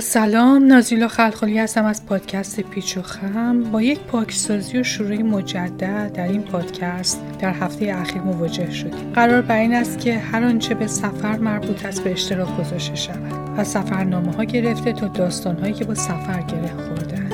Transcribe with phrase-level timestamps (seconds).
[0.00, 3.62] سلام نازیلا خلخالی هستم از پادکست پیچ و خم.
[3.62, 9.12] با یک پاکسازی و شروع مجدد در این پادکست در هفته اخیر مواجه شدیم.
[9.14, 13.58] قرار بر این است که هر آنچه به سفر مربوط است به اشتراک گذاشته شود
[13.58, 17.28] از سفرنامه ها گرفته تا داستان هایی که با سفر گره خوردن.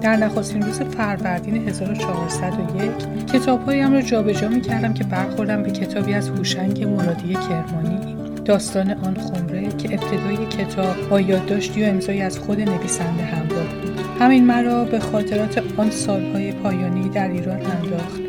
[0.00, 6.28] در نخستین روز فروردین 1401 کتابهایم را جابجا می کردم که برخوردم به کتابی از
[6.28, 8.11] هوشنگ مرادی کرمانی.
[8.44, 14.00] داستان آن خمره که ابتدای کتاب با یادداشتی و امضایی از خود نویسنده همراه بود.
[14.20, 18.20] همین مرا به خاطرات آن سالهای پایانی در ایران انداخت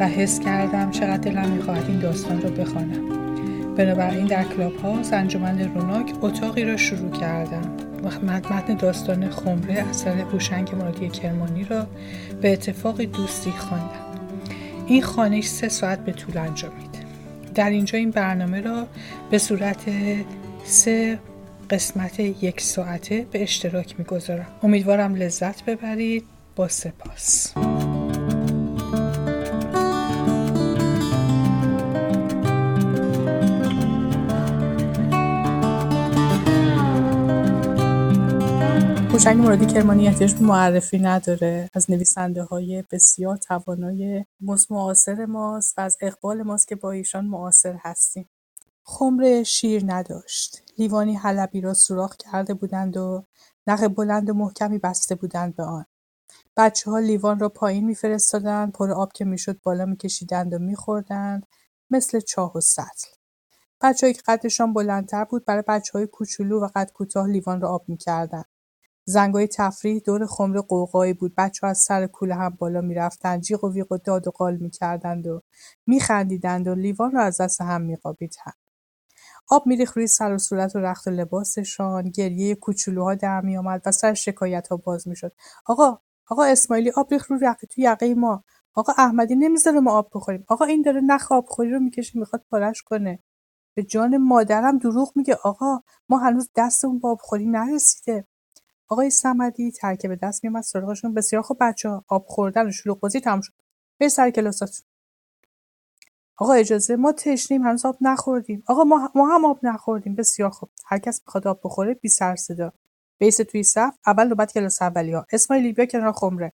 [0.00, 3.08] و حس کردم چقدر دلم می‌خواهد این داستان را بخوانم.
[3.76, 7.76] بنابراین در کلاب هاوس انجمن روناک اتاقی را شروع کردم.
[8.22, 11.86] متن داستان خمره اثر هوشنگ مرادی کرمانی را
[12.40, 14.18] به اتفاق دوستی خواندم.
[14.86, 16.91] این خانش سه ساعت به طول انجامید.
[17.54, 18.86] در اینجا این برنامه را
[19.30, 19.84] به صورت
[20.64, 21.18] سه
[21.70, 24.46] قسمت یک ساعته به اشتراک می‌گذارم.
[24.62, 26.24] امیدوارم لذت ببرید.
[26.56, 27.52] با سپاس.
[39.22, 41.68] هوشنگ مرادی کرمانی احتیاج به معرفی نداره.
[41.74, 44.24] از نویسنده های بسیار توانای
[44.70, 48.28] معاصر ماست و از اقبال ماست که با ایشان معاصر هستیم.
[48.84, 50.62] خمره شیر نداشت.
[50.78, 53.24] لیوانی حلبی را سوراخ کرده بودند و
[53.66, 55.84] نخ بلند و محکمی بسته بودند به آن.
[56.56, 61.46] بچه ها لیوان را پایین میفرستادند پر آب که می‌شد بالا میکشیدند و میخوردند
[61.90, 63.08] مثل چاه و سطل.
[63.80, 67.84] بچههایی که قدشان بلندتر بود برای بچه های کوچولو و قد کوتاه لیوان را آب
[67.88, 68.51] می‌کردند.
[69.04, 71.34] زنگای تفریح دور خمره قوقایی بود.
[71.62, 73.40] ها از سر کوله هم بالا می‌رفتند.
[73.40, 75.42] جیغ و ویغ و داد و قال می‌کردند و
[75.86, 78.54] میخندیدند و لیوان را از دست هم میقاپیدند
[79.50, 82.10] آب میریخت روی سر و صورت و رخت و لباسشان.
[82.10, 85.32] گریه کوچولوها در میآمد و سر شکایت ها باز می‌شد.
[85.66, 85.98] آقا
[86.30, 88.44] آقا اسماعیلی آب ریخت رو یقه تو یقه ما.
[88.74, 90.44] آقا احمدی نمی‌ذاره ما آب بخوریم.
[90.48, 93.18] آقا این داره نخ آبخوری رو می‌کشه می‌خواد پارش کنه.
[93.76, 95.38] به جان مادرم دروغ میگه.
[95.44, 98.26] آقا ما هنوز دستمون با آبخوری نرسیده.
[98.88, 101.14] آقای صمدی ترکه به دست میومد سراغشون.
[101.14, 103.52] بسیار خوب ها آب خوردن و شلوغ بازی تموم شد.
[104.00, 104.86] برید سر کلاساتون
[106.36, 108.62] آقا اجازه ما تشنیم هنوز آب نخوردیم.
[108.66, 110.14] آقا ما, ما هم آب نخوردیم.
[110.14, 110.70] بسیار خوب.
[110.86, 112.72] هر کس می‌خواد آب بخوره بی سر صدا.
[113.18, 116.52] بیس توی صف اول بعد کلاس اولی ها اسماعیلی بیا کنار خمره.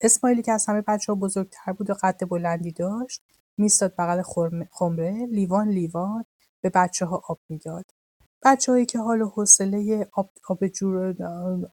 [0.00, 3.22] اسماعیلی که از همه بچه ها بزرگتر بود و قد بلندی داشت
[3.58, 4.22] میستاد بغل
[4.70, 6.24] خمره لیوان لیوان
[6.60, 7.84] به بچه ها آب می‌داد.
[8.44, 11.14] بچه‌هایی که حال و حوصله آب, آب جور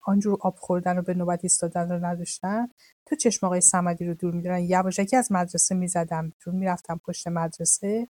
[0.02, 2.68] آنجور آب خوردن و به نوبت ایستادن رو نداشتن
[3.06, 8.07] تو چشم آقای صمدی رو دور میدارن یواشکی از مدرسه می‌زدم بیرون می‌رفتم پشت مدرسه.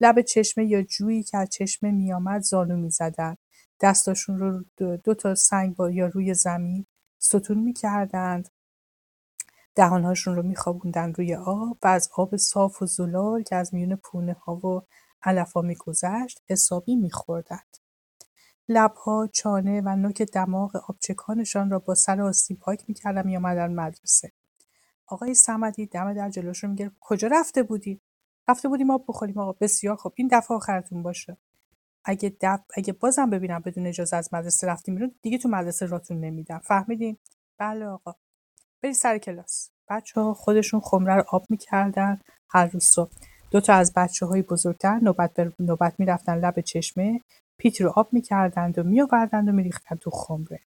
[0.00, 3.36] لب چشمه یا جویی که از چشمه میآمد زانو می‌زدن.
[3.80, 6.86] دستاشون رو دو, تا سنگ با یا روی زمین
[7.18, 8.48] ستون می‌کردند.
[9.74, 14.32] دهانهاشون رو میخوابوندن روی آب و از آب صاف و زلال که از میون پونه
[14.32, 14.82] ها و
[15.22, 17.79] علفا میگذشت حسابی میخوردند.
[18.72, 24.32] لبها، چانه و نوک دماغ آبچکانشان را با سر آستین پاک می‌کردم میآمدند مدرسه.
[25.06, 26.96] آقای صمدی دم در جلوشون می‌گرفت.
[27.00, 28.00] کجا رفته بودی؟
[28.48, 29.52] رفته بودیم آب بخوریم آقا.
[29.52, 30.12] بسیار خوب.
[30.16, 31.36] این دفعه آخرتون باشه.
[32.04, 32.60] اگه دف...
[32.74, 36.58] اگه بازم ببینم بدون اجازه از مدرسه رفتیم بیرون دیگه تو مدرسه راتون نمیدم.
[36.58, 37.16] فهمیدین؟
[37.58, 38.14] بله آقا.
[38.82, 39.70] بری سر کلاس.
[39.88, 43.12] بچه ها خودشون خمره رو آب می‌کردن هر روز صبح.
[43.50, 47.20] دو تا از بچه های بزرگتر نوبت به نوبت می‌رفتن لب چشمه.
[47.60, 50.60] پیت رو آب می‌کردند و میآوردند و میریختند تو خمره.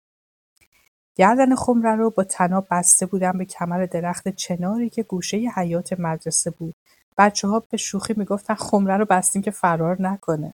[1.15, 6.51] گردن خمره رو با تناب بسته بودن به کمر درخت چناری که گوشه حیات مدرسه
[6.51, 6.75] بود.
[7.17, 10.53] بچه ها به شوخی می‌گفتن خمره رو بستیم که فرار نکنه.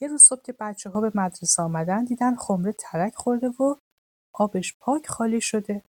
[0.00, 3.74] یه روز صبح که بچه ها به مدرسه آمدن دیدن خمره ترک خورده و
[4.32, 5.82] آبش پاک خالی شده.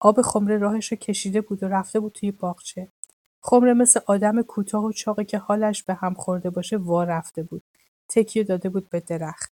[0.00, 2.88] آب خمره راهش رو کشیده بود و رفته بود توی باغچه.
[3.40, 7.62] خمره مثل آدم کوتاه و چاقی که حالش به هم خورده باشه وا رفته بود.
[8.12, 9.52] تکیه داده بود به درخت.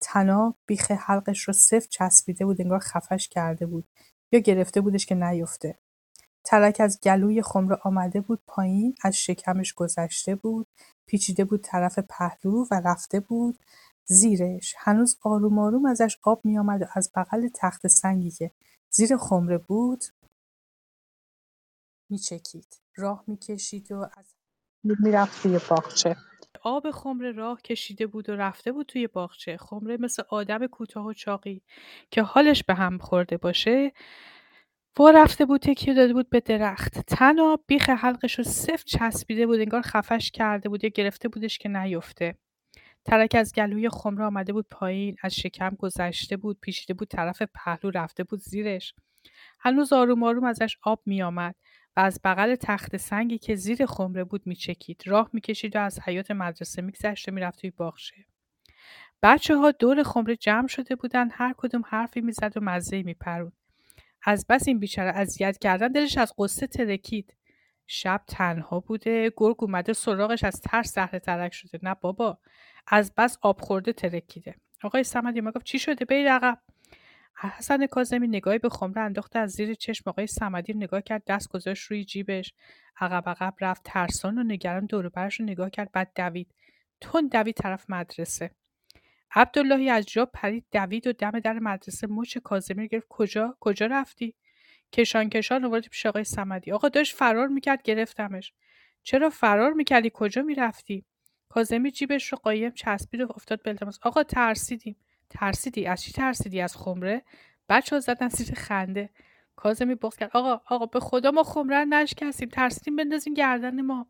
[0.00, 3.88] تناب بیخ حلقش رو سفت چسبیده بود انگار خفش کرده بود
[4.32, 5.78] یا گرفته بودش که نیفته.
[6.44, 10.66] ترک از گلوی خمره آمده بود پایین از شکمش گذشته بود
[11.06, 13.58] پیچیده بود طرف پهلو و رفته بود
[14.04, 18.50] زیرش هنوز آروم آروم ازش آب می آمد و از بغل تخت سنگی که
[18.90, 20.04] زیر خمره بود
[22.10, 24.34] میچکید راه می‌کشید و از
[24.84, 26.16] می‌رفت توی باغچه
[26.62, 29.56] آب خمره راه کشیده بود و رفته بود توی باغچه.
[29.56, 31.62] خمره مثل آدم کوتاه و چاقی
[32.10, 33.92] که حالش به هم خورده باشه
[34.98, 37.00] وا رفته بود تکیه داده بود به درخت.
[37.00, 41.68] تناب بیخ حلقش رو سفت چسبیده بود انگار خفش کرده بود یا گرفته بودش که
[41.68, 42.34] نیفته.
[43.04, 47.90] ترک از گلوی خمره آمده بود پایین از شکم گذشته بود پیشیده بود طرف پهلو
[47.90, 48.94] رفته بود زیرش.
[49.60, 51.54] هنوز آروم آروم ازش آب میآمد.
[51.96, 55.02] و از بغل تخت سنگی که زیر خمره بود میچکید.
[55.06, 58.16] راه می‌کشید و از حیات مدرسه میگذشت و می‌رفت توی باغچه.
[59.22, 63.52] بچه ها دور خمره جمع شده بودن هر کدوم حرفی می‌زد و مزه میپرون.
[64.22, 67.34] از بس این بیچاره اذیت کردن دلش از قصه ترکید.
[67.86, 71.78] شب تنها بوده گرگ اومده سراغش از ترس زهره ترک شده.
[71.82, 72.38] نه بابا
[72.86, 74.54] از بس آب خورده ترکیده.
[74.82, 76.58] آقای سمدی ما گفت چی شده بری عقب
[77.36, 81.82] حسن کاظمی نگاهی به خمره انداخته از زیر چشم آقای صمدی نگاه کرد دست گذاشت
[81.82, 82.54] روی جیبش.
[83.00, 85.92] عقب عقب رفت ترسان و نگران دور برش رو نگاه کرد.
[85.92, 86.54] بعد دوید.
[87.00, 88.50] تون دوید طرف مدرسه.
[89.34, 92.06] عبداللهی از جا پرید دوید و دم در مدرسه.
[92.06, 93.06] مچ کاظمی گرفت.
[93.08, 94.34] کجا؟ کجا رفتی؟
[94.92, 96.72] کشان کشان آورد پیش آقای صمدی.
[96.72, 98.52] آقا داشت فرار می‌کرد گرفتمش.
[99.02, 101.04] چرا فرار می‌کردی؟ کجا می‌رفتی؟
[101.48, 104.96] کاظمی جیبش رو قایم چسبید و افتاد بلتماس آقا ترسیدیم.
[105.30, 107.22] ترسیدی؟ از چی ترسیدی؟ از خمره؟
[107.68, 109.10] بچه ها زدن زیر خنده.
[109.56, 112.48] کاظمی بغض کرد آقا آقا به خدا ما خمره نشکستیم.
[112.48, 114.06] ترسیدیم بندازیم گردن ما.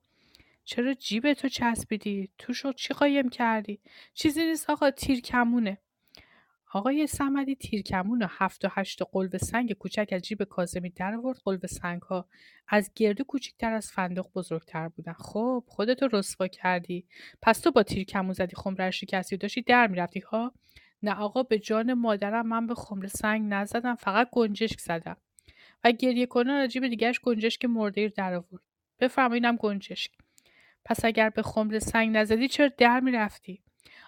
[0.64, 3.81] چرا جیب تو چسبیدی؟ تو شد چی قایم کردی؟
[4.14, 5.78] چیزی نیست آقا تیر کمونه.
[6.72, 11.38] آقای صمدی تیرکمون و هفت و هشت قلب سنگ کوچک از جیب کازمی در آورد
[11.44, 12.28] قلب سنگ ها
[12.69, 15.12] از گردو کوچکتر از فندق بزرگتر بودن.
[15.12, 17.06] خب خودتو رسوا کردی.
[17.43, 20.52] پس تو با تیرکمون زدی خمره شکستی و داشتی در می‌رفتی ها؟
[21.02, 25.17] نه آقا به جان مادرم من به خمره سنگ نزدم فقط گنجشک زدم.
[25.85, 28.62] و گریه کنان از جیب دیگرش گنجشک مرده در آورد.
[29.00, 30.11] بفرمایینم گنجشک.
[30.85, 33.62] پس اگر به خمره سنگ نزدی چرا در می‌رفتی؟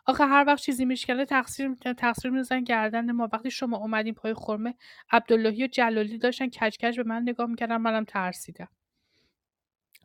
[0.07, 3.29] آخه هر وقت چیزی میشکنه تقصیر تقصیر میزن گردن ما.
[3.33, 4.75] وقتی شما اومدین پای خرمه
[5.11, 8.69] عبداللهی و جلالی داشتن کچکچ به من نگاه می‌کردن منم ترسیدم.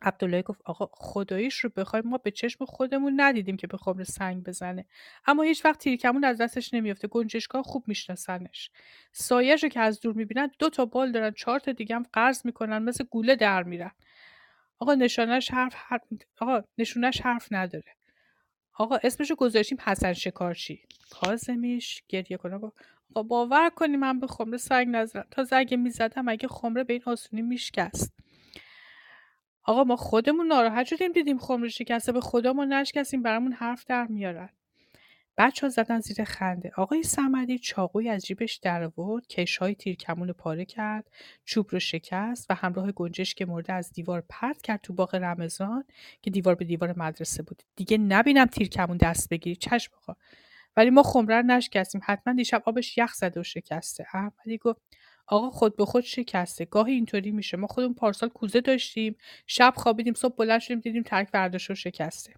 [0.02, 4.44] عبداللهی گفت آقا خداییش رو بخوای ما به چشم خودمون ندیدیم که به خمره سنگ
[4.44, 4.84] بزنه.
[5.26, 8.70] اما هیچ وقت تیرکمون از دستش نمیافته گنجشکا خوب میشناسنش.
[9.12, 12.46] سایش رو که از دور می‌بینن دو تا بال دارن چهار تا دیگه هم قرض
[12.46, 13.90] می‌کنن مثل گوله در میرن.
[14.78, 16.02] آقا نشانش حرف, حرف
[16.40, 17.94] آقا نشونش حرف نداره.
[18.74, 20.82] آقا اسمشو گذاشتیم حسن شکارچی.
[21.10, 22.58] کازمیش گریه کنه.
[22.58, 22.72] با
[23.10, 25.26] آقا باور کنی من به خمره سنگ نزدم.
[25.30, 28.14] تا اگه می‌زدم اگه خمره به این آسونی میشکست.
[29.68, 34.06] آقا ما خودمون ناراحت شدیم دیدیم خمره شکسته به خدا ما نشکستیم برامون حرف در
[34.06, 34.48] میارن.
[35.38, 36.72] بچه ها زدن زیر خنده.
[36.76, 41.10] آقای سمدی چاقوی از جیبش در آورد کش های تیرکمون پاره کرد
[41.44, 45.84] چوب رو شکست و همراه گنجش که مورد از دیوار پرت کرد تو باغ رمضان
[46.22, 47.62] که دیوار به دیوار مدرسه بود.
[47.76, 50.14] دیگه نبینم تیرکمون دست بگیری چشم آقا
[50.76, 52.00] ولی ما خمره نشکستیم.
[52.04, 54.06] حتما دیشب آبش یخ زده و شکسته.
[54.14, 54.80] احمدی گفت
[55.28, 56.66] آقا خود به خود شکسته.
[56.66, 57.58] گاهی اینطوری میشه.
[57.58, 59.16] ما خودمون پارسال کوزه داشتیم
[59.48, 62.34] شب خوابیدیم صبح بلند شدیم دیدیم ترک برداشت شکسته.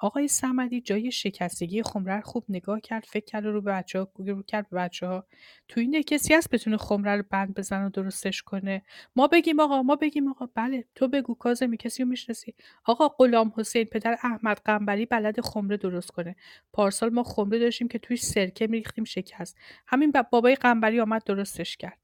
[0.00, 4.42] آقای صمدی جای شکستگی خمره خوب نگاه کرد فکر کرد رو به بچه ها رو
[4.42, 5.26] کرد به بچه ها
[5.68, 8.82] تو این کسی هست بتونه خمره رو بند بزن و درستش کنه؟
[9.16, 10.46] ما بگیم آقا ما بگیم آقا.
[10.54, 12.54] بله تو بگو کازمی کسی رو می‌شناسی؟
[12.84, 16.36] آقا غلام حسین پدر احمد قنبری بلد خمره درست کنه.
[16.72, 19.56] پارسال ما خمره داشتیم که توی سرکه میریختیم شکست.
[19.86, 21.98] همین بابای قنبری آمد درستش کرد.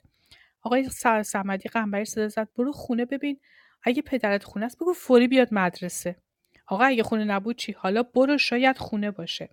[0.63, 0.89] آقای
[1.25, 2.49] صمدی قنبری صدا زد.
[2.57, 3.41] برو خونه ببین.
[3.83, 6.17] اگه پدرت خونه است بگو فوری بیاد مدرسه.
[6.67, 9.51] آقا اگه خونه نبود چی؟ حالا برو شاید خونه باشه.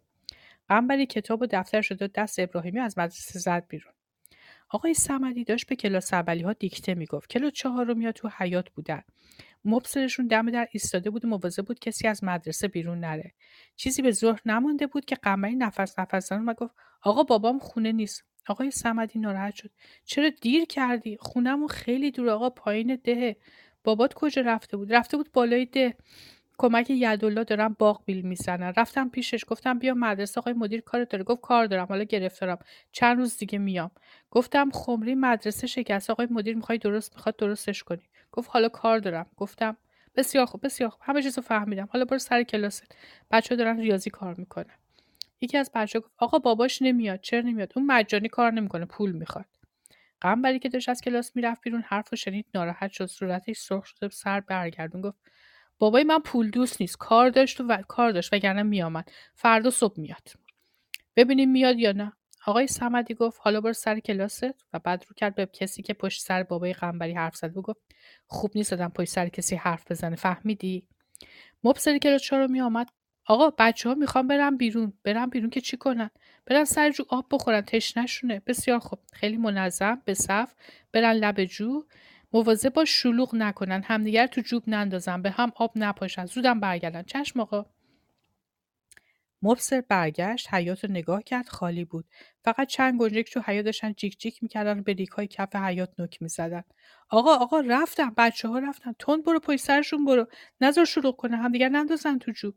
[0.69, 3.93] قنبری کتاب و دفتر شده دست ابراهیمی از مدرسه زد بیرون.
[4.69, 7.29] آقای سمدی داشت به کلاس اولی ها دیکته می‌گفت.
[7.29, 9.01] کلاس چهارم یا تو حیات بودن.
[9.65, 13.33] مبصرشون دم در ایستاده بود و مواظب بود کسی از مدرسه بیرون نره.
[13.75, 17.91] چیزی به ظهر نمانده بود که قمری نفس نفس زن و گفت آقا بابام خونه
[17.91, 18.23] نیست.
[18.47, 19.71] آقای سمدی ناراحت شد.
[20.05, 23.35] چرا دیر کردی؟ خونهمون خیلی دور آقا پایین دهه.
[23.83, 25.95] بابات کجا رفته بود؟ رفته بود بالای ده.
[26.61, 28.73] کمک یدالله دارم باغ بیل می‌زنن.
[28.77, 31.23] رفتم پیشش گفتم بیا مدرسه آقای مدیر کار داره.
[31.23, 32.59] گفت کار دارم حالا گرفتارم.
[32.91, 33.91] چند روز دیگه میام.
[34.31, 36.09] گفتم خمری مدرسه شکست.
[36.09, 38.01] آقای مدیر می‌خوای درست می‌خواد درستش کنی.
[38.31, 39.25] گفت حالا کار دارم.
[39.37, 39.77] گفتم
[40.15, 41.01] بسیار خوب بسیار خوب.
[41.03, 41.89] همه چیزو فهمیدم.
[41.93, 42.95] حالا برو سر کلاست.
[43.31, 44.75] بچه دارن ریاضی کار می‌کنن.
[45.41, 47.21] یکی از بچه گفت آقا باباش نمیاد.
[47.21, 49.45] چرا نمیاد؟ اون مجانی کار نمی‌کنه پول می‌خواد.
[50.21, 54.09] قنبری که داشت از کلاس می‌رفت بیرون حرف و شنید ناراحت شد صورتش سرخ شده
[54.09, 55.01] سر برگردون.
[55.01, 55.17] گفت
[55.81, 56.97] بابای من پول دوست نیست.
[56.97, 59.11] کار داشت و کار داشت وگرنه میآمد.
[59.35, 60.29] فردا صبح میاد.
[61.15, 62.13] ببینیم میاد یا نه.
[62.45, 64.43] آقای سمدی گفت حالا برو سر کلاست.
[64.73, 67.57] و بعد رو کرد به کسی که پشت سر بابای قنبری حرف زد.
[67.57, 67.81] و گفت
[68.25, 70.15] خوب نیست آدم پشت سر کسی حرف بزنه.
[70.15, 70.87] فهمیدی؟
[71.63, 72.89] مبصر کلاس چهارو می آمد
[73.25, 74.93] آقا بچه ها می‌خوام برم بیرون.
[75.03, 76.09] برم بیرون که چی کنن؟
[76.45, 77.61] برن سر جو آب بخورن.
[77.61, 78.99] تشنشونه بسیار خوب.
[79.13, 80.01] خیلی منظم.
[80.05, 80.53] به صف.
[80.91, 81.83] برن لب جو.
[82.33, 83.83] مواظب با شلوغ نکنن.
[83.83, 85.21] همدیگر تو جوب نندازن.
[85.21, 86.25] به هم آب نپاشن.
[86.25, 87.03] زودم برگردن.
[87.03, 87.65] چشم آقا.
[89.41, 90.53] مبصر برگشت.
[90.53, 91.47] حیات رو نگاه کرد.
[91.49, 92.05] خالی بود.
[92.45, 95.99] فقط چند گنجک تو حیات داشتن جیک جیک می‌کردن و به ریک های کف حیات
[95.99, 96.63] نک می‌زدن.
[97.09, 98.13] آقا آقا رفتم.
[98.17, 98.93] بچه ها رفتن.
[98.99, 100.27] تند برو پشت سرشون برو.
[100.61, 101.37] نظر شروع کنه.
[101.37, 102.55] همدیگر نندازن تو جوب.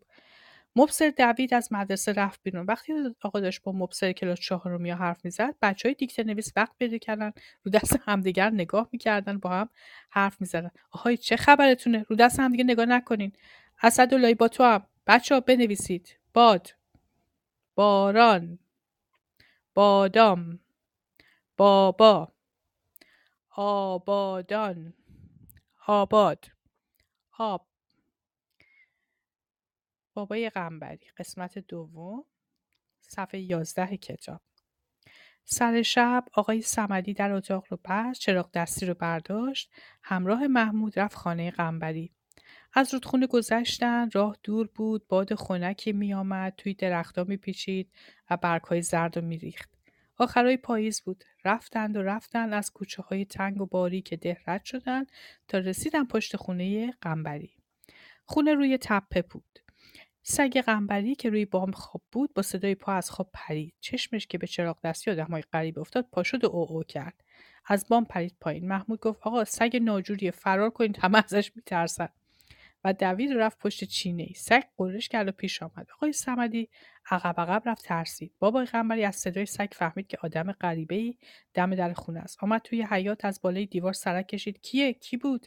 [0.77, 2.67] مبصر دوید از مدرسه رفت بیرون.
[2.67, 6.73] وقتی آقا داشت با مبصر کلاس چهارم یا حرف می‌زد بچه های دیکته نویس وقت
[6.79, 9.69] پیدا کردن رو دست همدیگر نگاه می‌کردن با هم
[10.11, 10.71] حرف می‌زدن.
[10.91, 13.33] آهای چه خبرتونه؟ رو دست همدیگه نگاه نکنین.
[13.83, 14.87] اسداللهی با تو هم.
[15.07, 16.19] بچه ها بنویسید.
[16.35, 16.71] باد.
[17.75, 18.59] باران.
[19.75, 20.61] بادام.
[21.57, 22.33] بابا.
[23.57, 24.95] آبادان.
[25.87, 26.45] آباد.
[27.39, 27.67] آب.
[30.15, 32.25] بابای قنبری قسمت دوم
[33.01, 34.41] صفحه یازده کتاب.
[35.45, 39.71] سر شب آقای سمدی در اتاق رو بست چراغ دستی رو برداشت.
[40.03, 42.13] همراه محمود رفت خانه قنبری.
[42.73, 47.91] از رودخونه گذشتن راه دور بود باد خنکی میآمد توی درختها میپیچید
[48.31, 49.71] و برگهای زرد و میریخت.
[50.19, 51.25] آخرای پاییز بود.
[51.45, 55.13] رفتند و رفتند از کوچه های تنگ و باری که ده رد شدند
[55.49, 57.57] تا رسیدن پشت خونه قنبری.
[58.25, 59.64] خونه روی تپه بود.
[60.27, 63.75] سگ قنبری که روی بام خواب بود با صدای پا از خواب پرید.
[63.81, 67.25] چشمش که به چراغ دستی آدمهای غریب افتاد پا شد و او او کرد.
[67.67, 68.69] از بام پرید پایین.
[68.69, 72.09] محمود گفت آقا سگ ناجوری فرار کنید همه ازش میترسن.
[72.85, 75.87] و دوید رفت پشت چینه ای سگ قرش کرد و پیش آمد.
[75.95, 76.69] آقای سمدی
[77.11, 78.33] عقب عقب رفت ترسید.
[78.39, 81.19] بابای قنبری از صدای سگ فهمید که آدم غریبه ای
[81.55, 82.43] دم در خونه است.
[82.43, 84.61] آمد توی حیات از بالای دیوار سرک کشید.
[84.61, 85.47] کیه؟ کی بود؟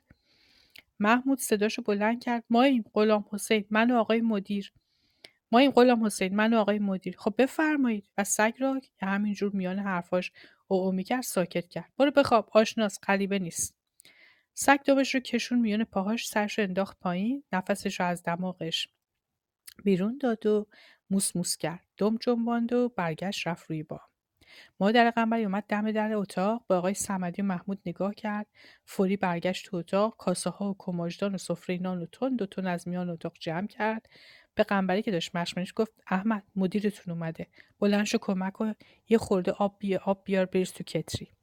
[1.00, 2.44] محمود صداشو بلند کرد.
[2.50, 4.74] ماییم غلام حسین من و آقای مدیر.
[5.52, 7.16] ماییم غلام حسین من و آقای مدیر.
[7.18, 8.10] خب بفرمایید.
[8.18, 10.32] و سگ را که همینجور میان حرفاش
[10.68, 11.92] او می‌کرد ساکت کرد.
[11.98, 12.50] برو بخواب.
[12.54, 13.00] آشناس.
[13.08, 13.78] غریبه نیست.
[14.54, 17.44] سگ دمش رو کشون میون پاهاش سرش رو انداخت پایین.
[17.52, 18.90] نفسش رو از دماغش
[19.84, 20.68] بیرون داد و
[21.10, 21.86] موس موس کرد.
[21.98, 24.00] دم جنباند و برگشت رفت روی بام.
[24.80, 28.48] مادر قنبری اومد دم در اتاق به آقای سمدی و محمود نگاه کرد.
[28.86, 32.68] فوری برگشت تو اتاق کاسه ها و کماجدان و سفره نان و تون دو تون
[32.68, 34.10] از میان اتاق جمع کرد.
[34.56, 37.48] به قنبری که داشت مشمنش گفت احمد مدیرتون اومده.
[37.80, 38.74] بلند شو کمک و
[39.10, 41.37] یه خورده آب بیا آب بیار بریز تو کتری.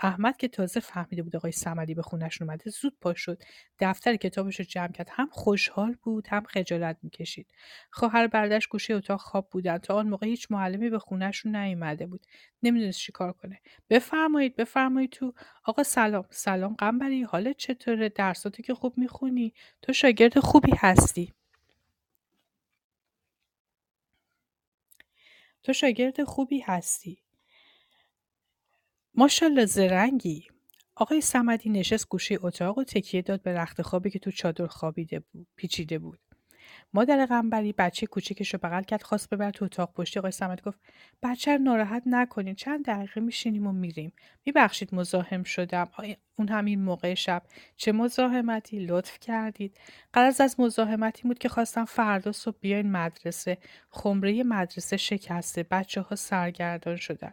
[0.00, 3.42] احمد که تازه فهمیده بود آقای سمدی به خونش اومده زود پا شد.
[3.78, 5.08] دفتر کتابش رو جمع کرد.
[5.12, 7.46] هم خوشحال بود هم خجالت می‌کشید.
[7.90, 9.78] خواهر بردش گوشه اتاق خواب بودن.
[9.78, 12.26] تا آن موقع هیچ معلمی به خونهشون نیومده بود.
[12.62, 13.60] نمی‌دونست چیکار کنه.
[13.90, 15.34] بفرمایید بفرمایید تو.
[15.64, 16.24] آقا سلام.
[16.30, 21.32] سلام قنبری حالت چطوره؟ درساتو که خوب می‌خونی؟ تو شاگرد خوبی هستی.
[25.62, 27.18] تو شاگرد خوبی هستی.
[29.18, 30.48] ماشالله زرنگی.
[30.96, 35.20] آقای سمدی نشست گوشه اتاق و تکیه داد به رخت خوابی که تو چادر خوابیده
[35.20, 36.18] بود پیچیده بود.
[36.92, 40.18] مادر غنبری بچه کوچیکش رو بغل کرد خواست ببر تو اتاق پشتی.
[40.18, 40.78] آقای سمدی گفت
[41.22, 44.12] بچه رو ناراحت نکنین چند دقیقه میشینیم و میریم.
[44.46, 45.88] میبخشید مزاحم شدم.
[46.38, 47.42] اون همین موقع شب.
[47.76, 49.78] چه مزاحمتی؟ لطف کردید.
[50.12, 53.58] قرض از مزاحمتی بود که خواستم فردا صبح بیاین مدرسه.
[53.90, 55.62] خمره مدرسه شکسته.
[55.62, 57.32] بچه ها سرگردان شدن.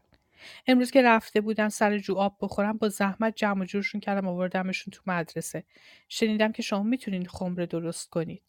[0.68, 5.02] امروز که رفته بودم سر جو آب بخورم با زحمت جمع جورشون کردم آوردمشون تو
[5.08, 5.64] مدرسه.
[6.10, 8.44] شنیدم که شما می‌تونین خمره درست کنید.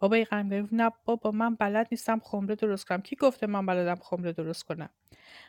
[0.00, 3.02] بابا ای گفت نه بابا من بلد نیستم خمره درست کنم.
[3.02, 4.88] کی گفته من بلدم خمره درست کنم؟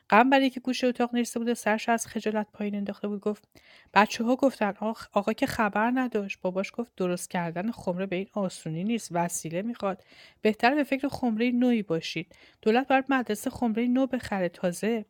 [0.10, 3.22] قنبری که گوشه اتاق نشسته بود سرش از خجالت پایین انداخته بود.
[3.22, 3.48] گفت
[3.94, 4.74] بچه ها گفتن
[5.14, 6.42] آقا که خبر نداشت.
[6.42, 10.04] باباش گفت درست کردن خمره به این آسونی نیست وسیله می‌خواد.
[10.42, 12.36] بهتر به فکر خمره نوعی باشید.
[12.62, 15.06] دولت باید مدرسه خمره نو بخره تازه.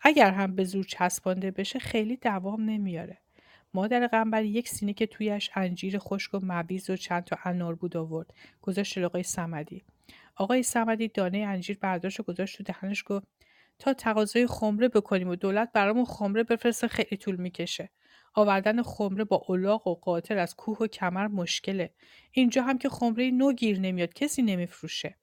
[0.00, 3.18] اگر هم به زور چسبانده بشه خیلی دوام نمیاره.
[3.74, 7.96] مادر قنبری یک سینه که تویش انجیر خشک و مویز و چند تا انار بود
[7.96, 8.34] آورد.
[8.62, 9.84] گذاشت آقای سمدی.
[10.36, 13.26] آقای سمدی دانه انجیر برداشت و گذاشت تو دهنش گفت
[13.78, 17.90] تا تقاضای خمره بکنیم و دولت برامون خمره بفرسته خیلی طول می‌کشه.
[18.34, 21.90] آوردن خمره با الاغ و قاطر از کوه و کمر مشکله.
[22.32, 25.16] اینجا هم که خمره نو گیر نمیاد کسی نمیفروشه.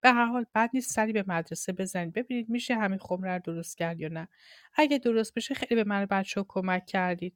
[0.00, 2.12] به هر حال بد نیست سری به مدرسه بزنید.
[2.12, 4.28] ببینید میشه همین خمره رو درست کرد یا نه.
[4.74, 7.34] اگه درست بشه خیلی به من بچه ها کمک کردید.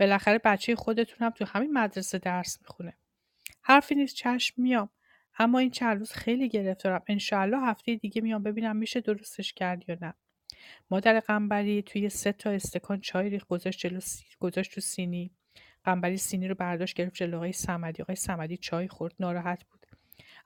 [0.00, 2.96] بالاخره بچه خودتون هم تو همین مدرسه درس می‌خونه.
[3.62, 4.90] حرفی نیست چشم میام
[5.38, 7.02] اما این چند روز خیلی گرفتارم.
[7.06, 10.14] انشاالله هفته دیگه میام ببینم میشه درستش کرد یا نه.
[10.90, 14.24] مادر قنبری توی سه تا استکان چای ریخ گذاشت جلو سی...
[14.38, 15.30] گذاشت تو سینی.
[15.84, 18.02] قنبری سینی رو برداشت گرفت جلو آقای سمدی.
[18.02, 19.86] آقای سمدی چای خورد ناراحت بود.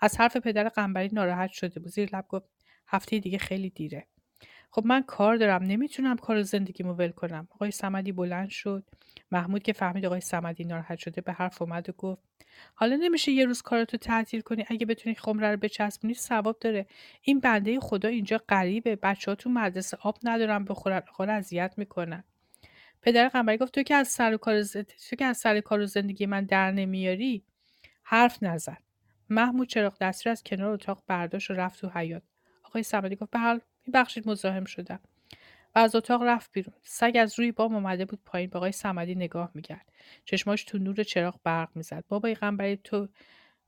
[0.00, 1.88] از حرف پدر قنبری ناراحت شده بود.
[1.88, 2.48] زیر لب گفت
[2.86, 4.06] هفته دیگه خیلی دیره.
[4.74, 7.48] خب من کار دارم نمی‌تونم کار زندگیمو ول کنم.
[7.50, 8.84] آقای سمدی بلند شد.
[9.30, 12.22] محمود که فهمید آقای سمدی ناراحت شده به حرف اومد و گفت
[12.74, 16.86] حالا نمیشه یه روز کارتو تعطیل کنی؟ اگه بتونی خمره رو بچسبونی ثواب داره.
[17.22, 18.96] این بنده خدا اینجا غریبه.
[18.96, 22.24] بچه ها تو مدرسه آب ندارن بخورن خور اذیت می‌کنن.
[23.02, 26.26] پدر قمری گفت تو که از سر کار تو که از سر کار و زندگی
[26.26, 27.44] من در نمیاری
[28.02, 28.82] حرف نزد
[29.30, 32.22] محمود چراغ دستی از کنار اتاق برداشت و رفت تو حیات
[32.64, 33.38] آقای صمدی گفت به
[33.86, 35.00] میبخشید مزاحم شدم.
[35.74, 36.74] و از اتاق رفت بیرون.
[36.82, 38.50] سگ از روی بام اومده بود پایین.
[38.50, 39.92] به آقای صمدی نگاه می‌کرد.
[40.24, 42.04] چشماش تو نور چراغ برق می‌زد.
[42.08, 43.08] بابای قنبری تو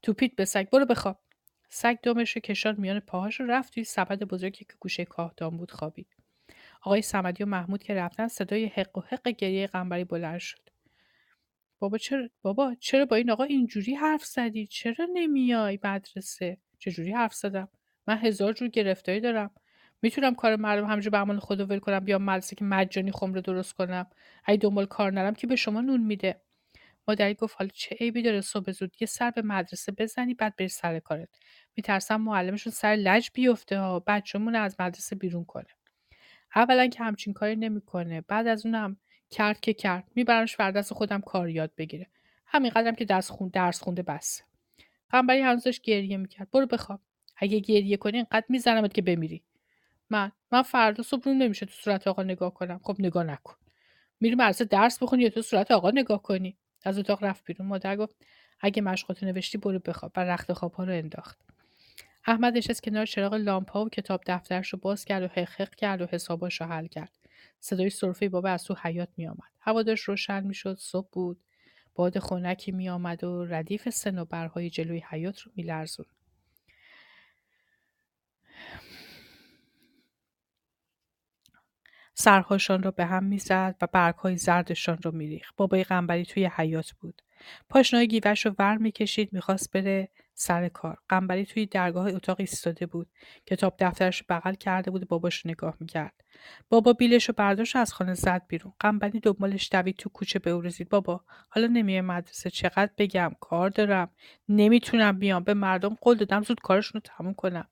[0.03, 0.69] توپیت به سگ.
[0.71, 1.19] برو بخواب.
[1.69, 6.17] سگ دمش کشان میان پاهاش رو رفت توی سبد بزرگی که گوشه کاهدان بود خوابید.
[6.83, 10.61] آقای صمدی و محمود که رفتن صدای حق و حق گریه قنبری بلند شد.
[11.79, 17.35] بابا چرا بابا چرا با این آقا اینجوری حرف زدی؟ چرا نمیای مدرسه؟ چجوری حرف
[17.35, 17.69] زدم؟
[18.07, 19.51] من هزار جور گرفتاری دارم.
[20.03, 23.73] می‌تونم کار مردم همجور به عمل خدا ول کنم بیام مدرسه که مجانی خمره درست
[23.73, 24.07] کنم.
[24.45, 26.41] اگه دنبال کار نرم که به شما نون میده.
[27.09, 30.69] مادری گفت حالا چه عیبی داره صبح زود یه سر به مدرسه بزنی بعد بری
[30.69, 31.29] سر کارت.
[31.77, 35.67] میترسم معلمشون سر لج بیفته ها بچه‌مون از مدرسه بیرون کنه.
[36.55, 38.21] اولا که همچین کاری نمی‌کنه.
[38.21, 38.97] بعد از اونم
[39.31, 40.05] کرد که کرد.
[40.15, 42.07] میبرمش دست خودم کار یاد بگیره.
[42.47, 44.43] همین قدرم که درس خون درس خونده بس.
[45.11, 46.51] قنبری هنوزش گریه می‌کرد.
[46.51, 47.01] برو بخواب.
[47.37, 49.43] اگه گریه کنی اینقدر میزنمت که بمیری.
[50.11, 50.33] من.
[50.53, 52.81] من فردا صبح نمیشه تو صورت آقا نگاه کنم.
[52.83, 53.55] خب نگاه نکن.
[54.21, 57.69] میری مدرسه درس بخونی یا تو صورت آقا نگاه کنی؟ از اتاق رفت بیرون.
[57.69, 58.17] مادر گفت
[58.61, 60.13] اگه مشقاتو نوشتی برو بخواب.
[60.17, 61.39] و رخت خوابها رو انداخت.
[62.27, 66.07] احمد نشست کنار چراغ لامپا و کتاب دفترش رو باز کرد و حقق کرد و
[66.07, 67.13] حساباش رو حل کرد.
[67.61, 69.51] صدای سرفه بابا از تو حیات می آمد.
[69.61, 70.77] هوا داشت روشن می شد.
[70.79, 71.41] صبح بود.
[71.95, 75.63] باد خنکی می آمد و ردیف سنوبرهای جلوی حیات رو می
[82.19, 85.55] سرهاشان را به هم می‌زد و برگهای زردشان را میریخت.
[85.57, 87.23] بابای قنبری توی حیات بود.
[87.69, 90.99] پاشنای گیوش رو ور می‌کشید می‌خواست بره سر کار.
[91.09, 93.09] قنبری توی درگاه اتاق ایستاده بود
[93.47, 96.25] کتاب دفترش بغل کرده بود و باباش نگاه می‌کرد.
[96.69, 98.73] بابا بیلش رو برداشت از خانه زد بیرون.
[98.81, 103.71] قنبری دنبالش دوید تو کوچه به او رسید بابا حالا نمیای مدرسه چقدر بگم؟ کار
[103.71, 104.11] دارم.
[104.49, 105.45] نمی‌تونم بیام.
[105.45, 107.69] به مردم قول دادم زود کارشون رو تموم کنم.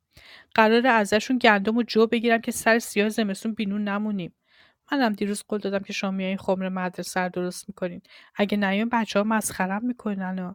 [0.55, 4.35] قرار ازشون گندم و جو بگیرم که سر سیاه زمستون بینون نمونیم.
[4.93, 8.03] منم دیروز قول دادم که شما میایین خمر مدرسه رو درست می‌کنین.
[8.35, 10.55] اگه نیاین بچه ها مسخرم می‌کنن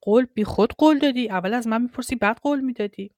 [0.00, 1.30] قول بی خود قول دادی.
[1.30, 3.10] اول از من می‌پرسی بعد قول می‌دادی.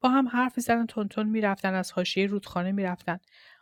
[0.00, 3.18] با هم حرف زدن تونتون می‌رفتن از حاشیه رودخانه می‌رفتن.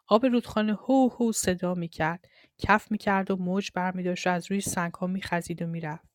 [0.08, 2.24] آب رودخانه هو هو صدا می‌کرد.
[2.58, 6.08] کف می‌کرد و موج برمیداشت و از روی سنگ ها میخزید و می‌رفت.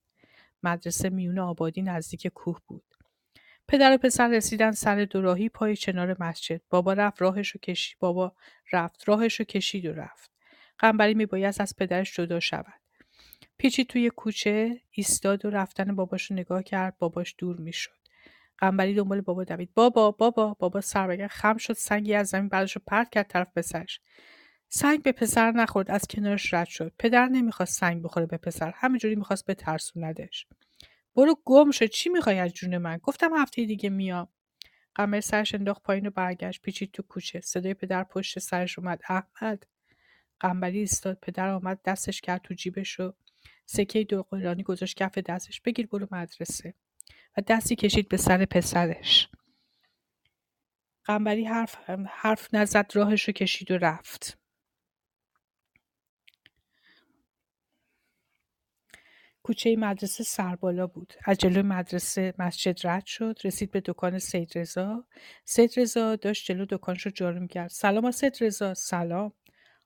[0.63, 2.96] مدرسه میون آبادی نزدیک کوه بود.
[3.67, 6.61] پدر و پسر رسیدن سر دوراهی پای چنار مسجد.
[6.69, 8.35] بابا رفت راهش رو کشید بابا
[8.71, 10.31] رفت راهش رو کشید و رفت.
[10.79, 12.81] قنبری میبایست از پدرش جدا شود.
[13.57, 16.97] پیچید توی کوچه ایستاد و رفتن باباش رو نگاه کرد.
[16.97, 17.91] باباش دور می‌شد.
[18.57, 19.73] قنبری دنبال بابا دوید.
[19.73, 20.55] بابا بابا.
[20.59, 21.73] بابا سر خم شد.
[21.73, 24.01] سنگی از زمین بعدش رو پرت کرد طرف پسرش.
[24.69, 25.91] سنگ به پسر نخورد.
[25.91, 26.93] از کنارش رد شد.
[26.99, 28.73] پدر نمی‌خواست سنگ بخوره به پسر.
[28.75, 30.47] همینجوری می‌خواست به ترسوندش
[31.17, 34.27] برو گم شد چی می‌خوای از جون من؟ گفتم هفته دیگه میام.
[34.95, 36.61] قمر سرش انداخت پایین و برگشت.
[36.61, 37.41] پیچید تو کوچه.
[37.41, 39.01] صدای پدر پشت سرش اومد.
[39.09, 39.67] احمد.
[40.39, 41.19] قنبری ایستاد.
[41.21, 43.13] پدر آمد دستش کرد تو جیبش و
[43.65, 45.61] سکه دو قرانی گذاشت کف دستش.
[45.61, 46.73] بگیر برو مدرسه.
[47.37, 49.29] و دستی کشید به سر پسرش.
[51.05, 54.36] قنبری حرف, حرف نزد راهش رو کشید و رفت.
[59.47, 61.13] کوچه مدرسه سربالا بود.
[61.25, 65.05] از جلوی مدرسه مسجد رد شد رسید به دکان سید رضا.
[65.45, 67.69] سید رضا داشت جلو دکانش رو جارو می‌کرد.
[67.69, 68.73] سلام سید رضا.
[68.73, 69.31] سلام.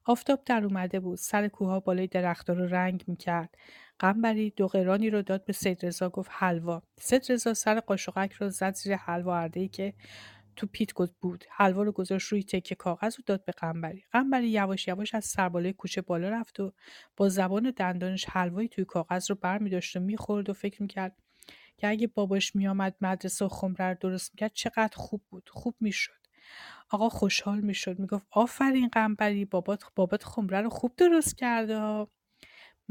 [0.06, 1.18] آفتاب در اومده بود.
[1.18, 3.56] سر کوها بالای درختها رو رنگ می‌کرد.
[4.00, 6.82] قنبری دو قرانی رو داد به سید رضا گفت حلوا.
[7.00, 9.94] سید رضا سر قاشقک رو زد زیر حلوا ای که
[10.56, 11.46] تو پیت بود.
[11.50, 15.74] حلوا رو گذاشت روی تکه کاغذ و داد به قنبری قنبری یواش یواش از سربالای
[15.74, 16.74] کوچه بالا رفت و
[17.18, 21.16] با زبان دندانش حلوایی توی کاغذ رو بر و می‌خورد و فکر می‌کرد
[21.78, 25.50] که اگه باباش میآمد مدرسه و خمره رو درست می‌کرد چقدر خوب بود.
[25.54, 26.22] خوب می‌شد.
[26.90, 28.00] آقا خوشحال می‌شد.
[28.00, 32.08] می‌گفت آفرین قنبری بابات بابات خمره رو خوب درست کرده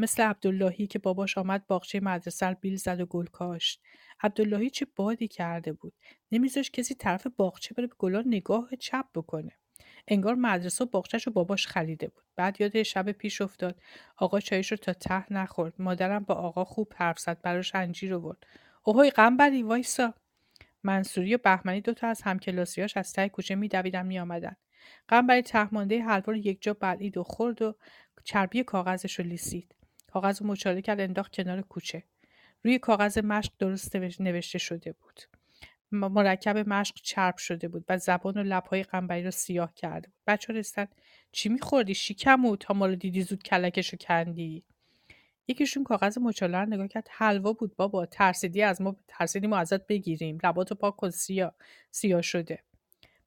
[0.01, 3.83] مثل عبداللهی که باباش آمد باغچه مدرسه بیل زد و گل کاشت.
[4.21, 5.93] عبداللهی چه بادی کرده بود.
[6.33, 9.53] نمیذاش کسی طرف باغچه بره به گلا نگاه چپ بکنه.
[10.09, 12.25] انگار مدرسه و باغچهش رو باباش خریده بود.
[12.37, 13.81] بعد یاد شب پیش افتاد.
[14.17, 15.75] آقا چایش رو تا ته نخورد.
[15.79, 17.43] مادرم با آقا خوب حرف زد.
[17.43, 18.47] براش انجیر آورد.
[18.83, 20.15] اوهوی قنبری وایسا.
[20.83, 24.57] منصوری و بهمنی دوتا از همکلاسیاش از ته کوچه میدویدن میآمدن.
[25.09, 27.75] قنبری تهمانده حلوا رو یک جا بلعید و خورد و
[28.25, 29.75] چربی کاغذش رو لیسید.
[30.13, 32.03] کاغذ مچاله کرد انداخت کنار کوچه.
[32.65, 35.21] روی کاغذ مشق درست نوشته شده بود.
[35.93, 40.19] مرکب مشق چرب شده بود و زبان و لبهای قنبری رو سیاه کرده بود.
[40.27, 40.87] بچه رستن
[41.33, 44.65] چی میخوردی؟ شیکمو تا مالو دیدی زود کلکشو کندی.
[45.49, 47.09] یکیشون کاغذ مچاله رو نگاه کرد.
[47.11, 50.39] حلوا بود بابا ترسیدی از ما ترسیدی ما ازت بگیریم.
[50.45, 51.55] لباتو پاک کن سیاه
[51.91, 52.59] سیاه شده.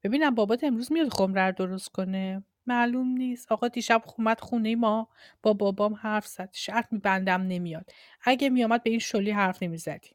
[0.02, 3.52] ببینم بابات امروز میاد خمره درست کنه؟ معلوم نیست.
[3.52, 5.08] آقا دیشب اومد خونه ما
[5.42, 6.50] با بابام حرف زد.
[6.52, 7.90] شرط میبندم نمیاد.
[8.22, 10.10] اگه میامد به این شلی حرف نمی‌زدی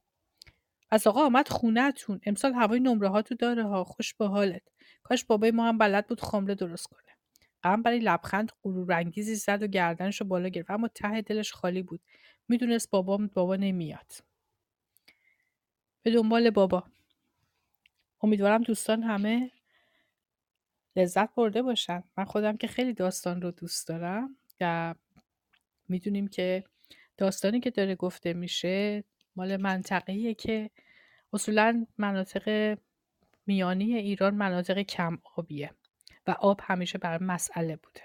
[0.91, 2.21] از آقا آمد خونهتون.
[2.25, 3.83] امسال هوای نمره ها تو داره ها.
[3.83, 4.61] خوش به حالت.
[5.03, 7.01] کاش بابای ما هم بلد بود خمره درست کنه.
[7.63, 10.71] غم برای لبخند غرورانگیزی زد و گردنشو بالا گرفت.
[10.71, 12.01] اما ته دلش خالی بود.
[12.47, 14.11] می‌دونست بابا بابا نمیاد.
[16.03, 16.83] به دنبال بابا.
[18.21, 19.51] امیدوارم دوستان همه
[20.99, 22.03] لذت برده باشن.
[22.17, 24.95] من خودم که خیلی داستان رو دوست دارم و
[25.87, 26.63] می‌دونیم که
[27.17, 29.03] داستانی که داره گفته میشه
[29.35, 30.69] مال منطقه‌ایه که
[31.33, 32.77] اصولا مناطق
[33.45, 35.71] میانی ایران مناطق کم آبیه
[36.27, 38.01] و آب همیشه بر مسئله بوده.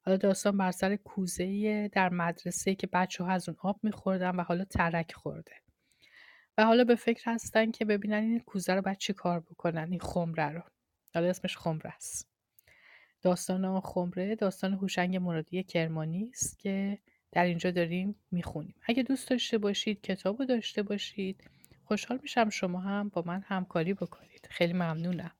[0.00, 4.42] حالا داستان بر سر کوزه در مدرسه که بچه ها از اون آب میخوردن و
[4.42, 5.52] حالا ترک خورده.
[6.58, 10.00] و حالا به فکر هستن که ببینن این کوزه رو باید چی کار بکنن این
[10.00, 10.62] خمره رو.
[11.14, 12.31] حالا اسمش خمره است.
[13.22, 16.98] داستان خمره داستان هوشنگ مرادی کرمانی است که
[17.32, 18.74] در اینجا داریم می‌خونیم.
[18.82, 21.44] اگه دوست داشته باشید کتاب رو داشته باشید
[21.84, 24.48] خوشحال میشم شما هم با من همکاری بکنید.
[24.50, 25.32] خیلی ممنونم.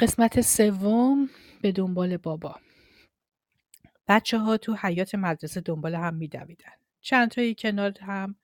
[0.00, 1.28] قسمت سوم
[1.62, 2.56] به دنبال بابا.
[4.08, 6.72] بچه ها تو حیات مدرسه دنبال هم میدویدن.
[7.00, 8.36] چند تایی کنار هم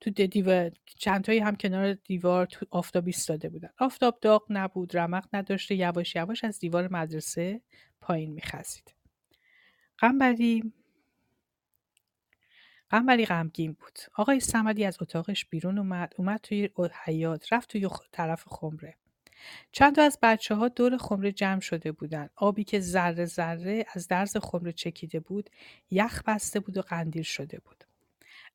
[0.00, 3.70] تو دیوار چند تایی هم کنار دیوار تو آفتاب ایستاده بودن.
[3.78, 7.60] آفتاب داغ نبود رمق نداشته یواش یواش از دیوار مدرسه
[8.00, 8.94] پایین میخزید.
[9.98, 10.72] قنبری
[12.90, 13.98] قنبری غمگین بود.
[14.14, 16.68] آقای سمدی از اتاقش بیرون اومد اومد توی
[17.04, 18.94] حیات رفت توی طرف خمره.
[19.72, 22.28] چند تا از بچه ها دور خمره جمع شده بودن.
[22.36, 25.50] آبی که ذره ذره از درز خمره چکیده بود
[25.90, 27.84] یخ بسته بود و قندیل شده بود.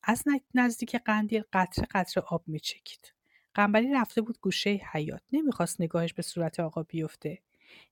[0.06, 3.12] از نزدیک قندیل قطره قطره آب میچکید.
[3.54, 7.38] قنبری رفته بود گوشه حیات نمی‌خواست نگاهش به صورت آقا بیفته.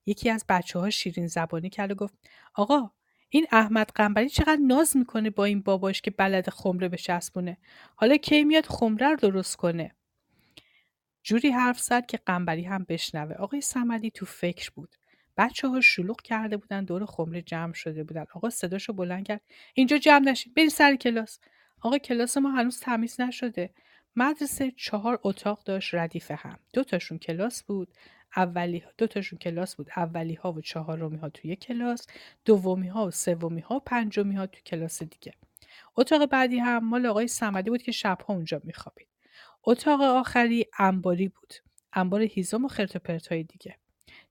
[0.05, 2.13] یکی از بچه ها شیرین زبانی کرد و گفت
[2.53, 2.91] آقا
[3.29, 7.57] این احمد قنبری چقدر ناز می‌کنه با این باباش که بلد خمره بچسبونه.
[7.95, 9.95] حالا کی میاد خمره رو درست کنه؟
[11.23, 13.35] جوری حرف زد که قنبری هم بشنوه.
[13.35, 14.95] آقای سمدی تو فکر بود.
[15.37, 18.25] بچه ها شلوغ کرده بودن دور خمره جمع شده بودن.
[18.33, 19.41] آقا صداشو بلند کرد.
[19.73, 20.53] اینجا جمع نشین.
[20.55, 21.39] برین سر کلاس.
[21.83, 23.69] آقا کلاس ما هنوز تمیز نشده.
[24.15, 26.59] مدرسه چهار اتاق داشت ردیف هم.
[26.73, 27.87] دو تاشون کلاس بود.
[28.37, 29.89] اولی دو تاشون کلاس بود.
[29.97, 32.07] اولی ها و چهارمی ها توی کلاس.
[32.45, 35.33] دومی ها و سومی ها و پنجمی ها تو کلاس دیگه.
[35.97, 39.07] اتاق بعدی هم مال آقای سمدی بود که شبها اونجا میخوابید.
[39.63, 41.53] اتاق آخری انباری بود.
[41.93, 43.77] انبار هیزم و خرت و پرتای دیگه.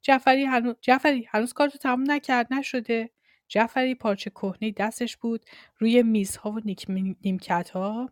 [0.02, 2.52] جعفری هنوز جعفری هنوز کارتو تموم نکرد.
[2.52, 3.10] نشده.
[3.48, 5.44] جعفری پارچه کهنه دستش بود
[5.78, 6.60] روی میزها و
[7.22, 8.10] نیمکت ها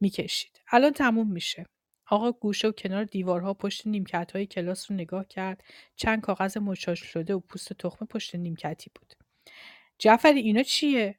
[0.00, 0.60] می‌کشید.
[0.68, 1.66] الان تموم میشه.
[2.10, 5.64] آقا گوشه و کنار دیوارها پشت نیمکت های کلاس رو نگاه کرد.
[5.96, 9.14] چند کاغذ مچاش شده و پوست تخمه پشت نیمکتی بود.
[9.98, 11.18] جعفری اینا چیه؟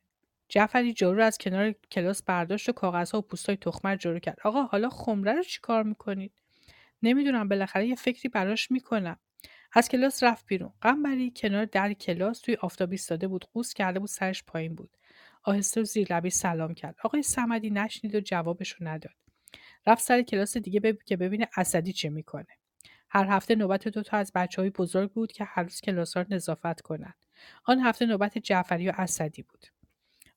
[0.50, 4.38] جعفری جارو از کنار کلاس برداشت و کاغذها و پوستای تخمه رو جارو کرد.
[4.44, 6.32] آقا حالا خمره رو چی کار می‌کنید؟
[7.04, 9.20] نمی‌دونم بالاخره یه فکری براش می‌کنم.
[9.74, 10.74] از کلاس رفت بیرون.
[10.82, 14.98] قنبری کنار در کلاس توی آفتابی ایستاده بود قوس کرده بود سرش پایین بود.
[15.44, 16.96] آهسته و زیر لبی سلام کرد.
[17.04, 19.16] آقای سمدی نشنید و جوابشو نداد.
[19.88, 20.98] رفت سر کلاس دیگه بب...
[21.04, 22.48] که ببینه اسدی چه می‌کنه.
[23.10, 26.26] هر هفته نوبت دو تا از بچه های بزرگ بود که هر روز کلاس ها
[26.30, 27.16] نظافت کنند
[27.66, 29.66] آن هفته نوبت جعفری و اسدی بود.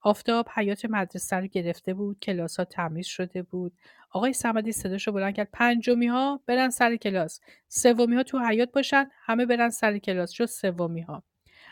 [0.03, 3.73] آفتاب حیات مدرسه رو گرفته بود کلاس ها تمیز شده بود.
[4.11, 5.49] آقای صمدی صداشو بلند کرد.
[5.53, 7.41] پنجمی ها برن سر کلاس.
[7.69, 10.33] سومی ها تو حیات باشن همه برن سر کلاس.
[10.35, 11.23] جز سومی ها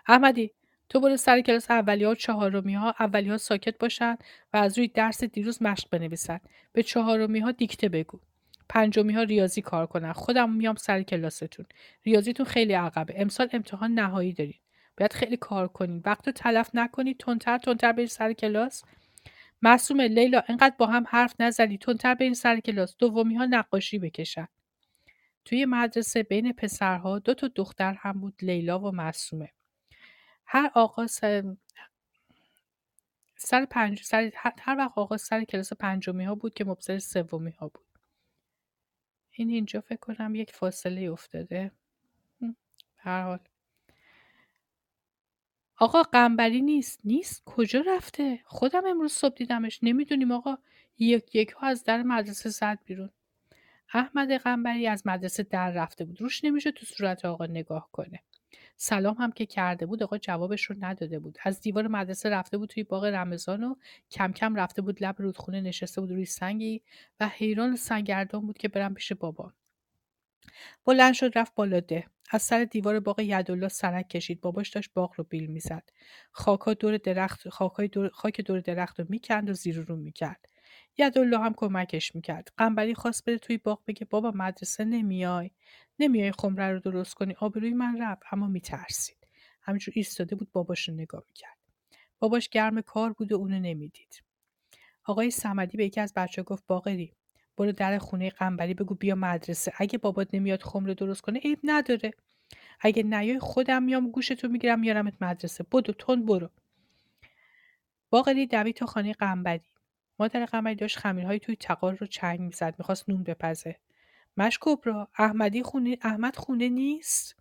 [0.09, 0.53] احمدی
[0.89, 4.17] تو برو سر کلاس اولی ها و چهارمی ها اولی ها ساکت باشن
[4.53, 6.41] و از روی درس دیروز مشق بنویسن.
[6.73, 8.21] به چهارمی ها دیکته بگو.
[8.69, 10.13] پنجمی ها ریاضی کار کنن.
[10.13, 11.67] خودم میام سر کلاستون.
[12.05, 13.15] ریاضیتون خیلی عقبه.
[13.17, 14.61] امسال امتحان نهایی دارید
[14.97, 18.85] باید خیلی کار کنین وقت رو تلف نکنید تندتر تندتر برید سر کلاس.
[19.63, 22.97] معصومه لیلا انقدر با هم حرف نزدی تندتر برین سر کلاس.
[22.97, 24.49] دومی ها نقاشی بکشن.
[25.45, 29.53] توی مدرسه بین پسرها دو تا دختر هم بود لیلا و معصومه.
[30.47, 31.57] هر آقا سر,
[33.37, 37.69] سر پنج سر هر وقت آقا سر کلاس پنجمی ها بود که مبصر سومی ها
[37.69, 37.85] بود.
[39.31, 41.73] این اینجا فکر کنم یک فاصله افتاده.
[42.97, 43.39] هر حال.
[45.81, 47.01] آقا قنبری نیست.
[47.05, 49.79] نیست؟ کجا رفته؟ خودم امروز صبح دیدمش.
[49.83, 50.59] نمی‌دونیم آقا.
[50.99, 53.11] یک یک ها از در مدرسه زد بیرون.
[53.95, 56.21] احمد قنبری از مدرسه در رفته بود.
[56.21, 58.23] روش نمیشه تو صورت آقا نگاه کنه.
[58.77, 61.39] سلام هم که کرده بود آقا جوابش رو نداده بود.
[61.43, 63.75] از دیوار مدرسه رفته بود توی باغ رمضان و
[64.11, 66.83] کم کم رفته بود لب رودخونه نشسته بود روی سنگی
[67.21, 69.53] و حیران سنگردان بود که برم پیش بابا
[70.85, 72.07] بلند شد رفت بالا ده.
[72.31, 74.41] از سر دیوار باغ یدالله سرک کشید.
[74.41, 75.91] باباش داشت باغ رو بیل می‌زد.
[76.33, 80.47] خاکا دور درخت خاکای دور خاک دور درخت رو می‌کند و زیر رو می‌کرد.
[80.99, 82.53] یدالله هم کمکش می‌کرد.
[82.57, 85.51] قنبری خواست بره توی باغ بگه بابا مدرسه نمیای.
[85.99, 88.23] نمیای خمره رو درست کنی؟ آبروی من رفت.
[88.33, 89.17] اما میترسید.
[89.63, 91.57] همینجور ایستاده بود باباش رو نگاه می‌کرد.
[92.19, 94.23] باباش گرم کار بود و اونو نمی‌دید.
[95.05, 97.13] آقای سمدی به یکی از بچه گفت باقری
[97.61, 99.73] برو در خونه قنبری بگو بیا مدرسه.
[99.77, 102.11] اگه بابات نمیاد خمره درست کنه عیب نداره.
[102.81, 105.65] اگه نیای خودم میام گوشتو می‌گیرم میارمت مدرسه.
[105.73, 106.51] بدو تون برو.
[108.11, 109.69] باقری دوید تا خانه قنبری
[110.19, 113.77] مادر قمری داشت خمیرهایی توی تقار رو چنگ می‌زد می‌خواست نون بپزه.
[114.37, 117.37] مش کبرا احمدی خونه احمد خونه نیست؟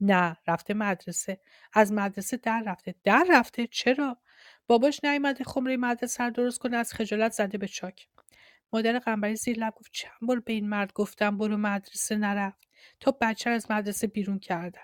[0.00, 1.40] نه رفته مدرسه.
[1.72, 2.94] از مدرسه در رفته.
[3.04, 4.16] در رفته؟ چرا؟
[4.66, 8.08] باباش نیومده خمره مدرسه درست کنه از خجالت زده به چاک.
[8.72, 12.68] مادر قنبری زیر لب گفت چند بار به این مرد گفتم برو مدرسه نرفت.
[13.00, 14.82] تا بچه از مدرسه بیرون کردن.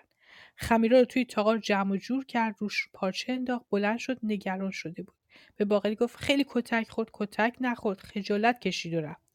[0.56, 5.02] خمیرا رو توی تاقار جمع و جور کرد روش پارچه انداخت بلند شد نگران شده
[5.02, 5.14] بود.
[5.56, 9.28] به باقری گفت خیلی کتک خورد کتک نخورد خجالت کشید و رفت.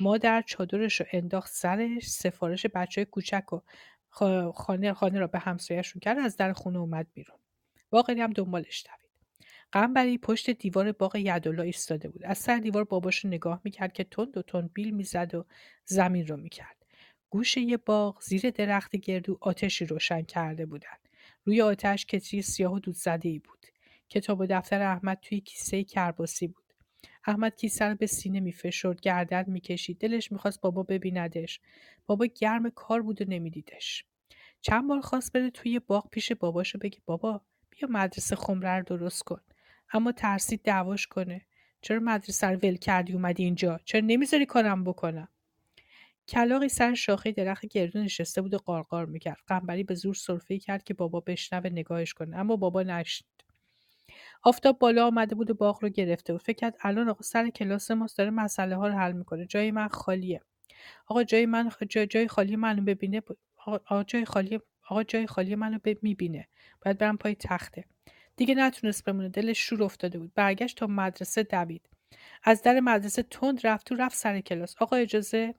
[0.00, 3.60] مادر چادرش رو انداخت سرش سفارش بچه های کوچک و
[4.52, 7.38] خانه, خانه را به همسایهشون کرد از در خونه اومد بیرون.
[7.90, 9.01] باقری هم دنبالش دوید
[9.72, 12.24] قنبری پشت دیوار باغ یدولا ایستاده بود.
[12.24, 15.44] از سر دیوار باباش رو نگاه می‌کرد که تند و تند بیل می‌زد و
[15.84, 16.76] زمین رو می‌کرد.
[17.30, 21.08] گوشه یه باغ زیر درخت گردو آتشی روشن کرده بودند
[21.44, 23.66] روی آتش کتری سیاه و دود زده ای بود.
[24.08, 26.62] کتاب و دفتر احمد توی کیسه کرباسی بود.
[27.24, 29.98] احمد کیسه رو به سینه میفشرد گردن می‌کشید.
[29.98, 31.60] دلش می‌خواست بابا ببیندش.
[32.06, 34.04] بابا گرم کار بود و نمیدیدش.
[34.60, 39.22] چند بار خواست بره توی باغ پیش باباشو بگه بابا بیا مدرسه خمره رو درست
[39.22, 39.40] کن.
[39.92, 41.42] اما ترسید دعواش کنه.
[41.80, 45.28] چرا مدرسه رو ول کردی اومدی اینجا؟ چرا نمی‌ذاری کارم بکنم؟
[46.28, 49.38] کلاقی سر شاخه درخت گردو نشسته بود و قارقار می‌کرد.
[49.46, 52.36] قنبری به زور سرفه کرد که بابا بشنوه نگاهش کنه.
[52.36, 53.32] اما بابا نشنید.
[54.42, 56.42] آفتاب بالا آمده بود و باغ رو گرفته بود.
[56.42, 59.46] فکر کرد الان آقا سر کلاس ماست داره مسئله ها رو حل می‌کنه.
[59.46, 60.40] جای من خالیه.
[61.06, 63.22] آقا جای من جای, جای خالی منو ببینه
[63.66, 66.48] آقا جای خالی آقا جای خالی منو می‌بینه.
[66.84, 67.84] باید برم پای تخته.
[68.36, 69.28] دیگه نتونست بمونه.
[69.28, 70.34] دلش شور افتاده بود.
[70.34, 71.88] برگشت تا مدرسه دوید.
[72.42, 74.74] از در مدرسه تند رفت تو رفت سر کلاس.
[74.78, 75.54] آقا اجازه؟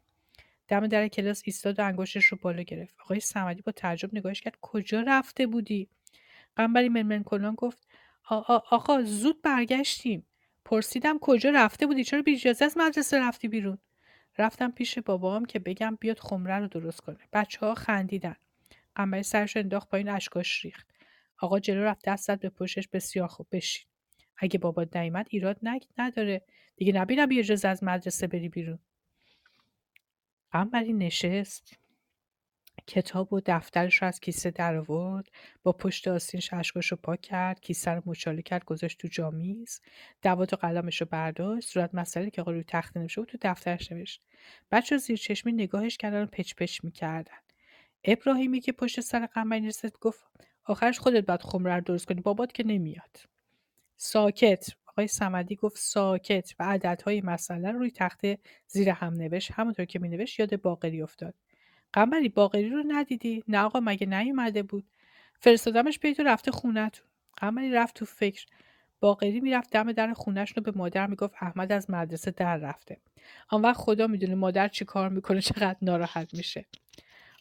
[0.67, 2.95] دم در کلاس ایستاد و انگشتش رو بالا گرفت.
[3.01, 4.57] آقای صمدی با تعجب نگاهش کرد.
[4.61, 5.89] کجا رفته بودی؟
[6.55, 7.87] قنبری منمن کلان گفت
[8.69, 10.25] آقا زود برگشتیم.
[10.65, 13.77] پرسیدم کجا رفته بودی؟ چرا بی اجازه از مدرسه رفتی بیرون؟
[14.37, 17.17] رفتم پیش بابام که بگم بیاد خمره رو درست کنه.
[17.33, 18.35] بچه ها خندیدن.
[18.95, 20.92] قنبری سرش انداخت پایین اشکاش ریخت.
[21.43, 23.85] آقا جلو رفت دست زد به پشتش بسیار خوب بشین.
[24.37, 26.45] اگه بابا نیامد ایراد نگ نداره.
[26.75, 28.79] دیگه نبینم بی اجازه از مدرسه بری بیرون.
[30.51, 31.77] قنبری نشست.
[32.87, 35.29] کتاب و دفترش رو از کیسه در آورد.
[35.63, 37.61] با پشت آستینش اشکاش رو پاک کرد.
[37.61, 39.81] کیسه رو مچاله کرد گذاشت تو جامیز.
[40.21, 41.69] دوات و قلمش رو برداشت.
[41.69, 44.25] صورت مسئله که روی تخت نمیشه بود تو دفترش نوشت.
[44.71, 47.37] بچه زیر چشمی نگاهش کردن و پچ پچ می‌کردن.
[48.03, 50.25] ابراهیمی که پشت سر قمری نشست گفت
[50.65, 52.21] آخرش خودت باید خمره رو درست کنی.
[52.21, 53.19] بابات که نمیاد.
[53.97, 54.67] ساکت.
[54.85, 59.51] آقای سمدی گفت ساکت و عددهای مسئله رو روی تخته زیر هم نوشت.
[59.51, 61.33] همونطور که مینوشت یاد باقری افتاد.
[61.93, 64.85] قمری باقری رو ندیدی؟ نه آقا مگه نیومده بود؟
[65.39, 67.05] فرستادمش پیت و رفته خونتون
[67.37, 68.45] قمری رفت تو فکر.
[68.99, 72.97] باقری می‌رفت دم در خونش رو به مادر می‌گفت احمد از مدرسه در رفته.
[73.49, 76.65] آن وقت خدا می‌دونه مادر چی کار می‌کنه چقدر ناراحت میشه.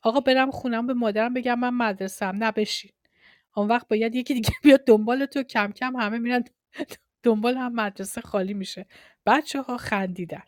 [0.02, 2.50] آقا برم خونم به مادرم بگم من مدرسه نه
[3.52, 6.44] آن وقت باید یکی دیگه بیاد دنبال تو کم کم همه میرن
[7.22, 8.86] دنبال هم مدرسه خالی میشه.
[9.26, 10.42] بچه ها خندیدن.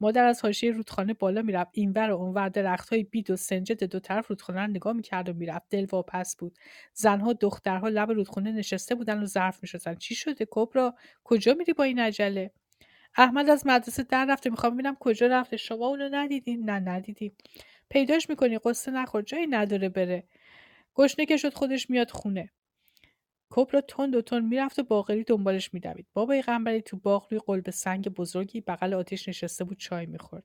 [0.00, 1.70] مادر از حاشیه رودخانه بالا می‌رفت.
[1.74, 5.66] اینور و اونور درختهای بید و سنجد دو طرف رودخانه رو نگاه می‌کرد و می‌رفت.
[5.70, 6.58] دل واپس بود.
[6.94, 9.94] زنها دخترها لب رودخانه نشسته بودن و ظرف میشستن.
[9.94, 12.50] چی شده کبرا؟ کجا میری با این عجله؟
[13.16, 14.50] احمد از مدرسه در رفته.
[14.50, 15.56] می‌خوام ببینم کجا رفته.
[15.56, 17.36] شما اونو ندیدین؟ نه ندیدیم.
[17.88, 18.58] پیداش می‌کنی.
[18.58, 19.22] قصه نخور.
[19.22, 20.24] جایی نداره بره.
[20.98, 22.50] گشنه که شد خودش میاد خونه.
[23.50, 26.06] کبرا تند و تند می‌رفت و باقری دنبالش میدوید.
[26.12, 30.44] بابای قنبری تو باغ روی قلب سنگ بزرگی بغل آتیش نشسته بود چای می‌خورد.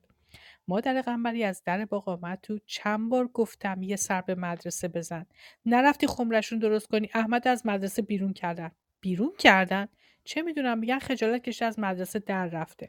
[0.68, 5.26] مادر قنبری از در باغ آمد تو چند بار گفتم یه سر به مدرسه بزن.
[5.66, 7.10] نرفتی خمرشون درست کنی.
[7.14, 8.70] احمد از مدرسه بیرون کردن.
[9.00, 9.88] بیرون کردن؟
[10.24, 12.88] چه می‌دونم؟ میگن خجالت کشته از مدرسه در رفته.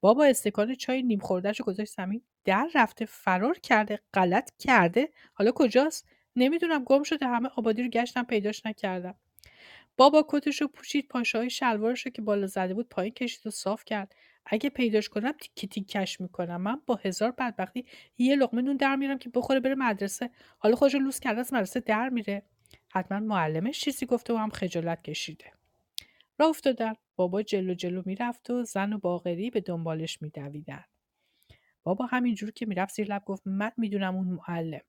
[0.00, 2.22] بابا استکان چای نیم خوردهشو گذاشت زمین.
[2.44, 5.08] در رفته فرار کرده غلط کرده.
[5.34, 6.08] حالا کجاست؟
[6.38, 9.14] نمی‌دونم گم شده همه آبادی رو گشتم پیداش نکردم.
[9.96, 13.84] بابا کتش رو پوشید پاشهای شلوارش رو که بالا زده بود پایین کشید و صاف
[13.84, 14.14] کرد.
[14.46, 16.60] اگه پیداش کنم تیکی تیکش می‌کنم.
[16.60, 17.86] من با هزار بدبختی
[18.18, 20.30] یه لقمه نون در میرم که بخوره بره مدرسه.
[20.58, 22.42] حالا خودش لوس کرده از مدرسه در میره.
[22.88, 25.52] حتما معلمش چیزی گفته و هم خجالت کشیده.
[26.38, 26.92] راه افتادن.
[27.16, 30.84] بابا جلو جلو می‌رفت و زن و باغری به دنبالش میدویدن.
[31.82, 34.80] بابا همینجور که می‌رفت زیر لب گفت من می‌دونم اون معلم.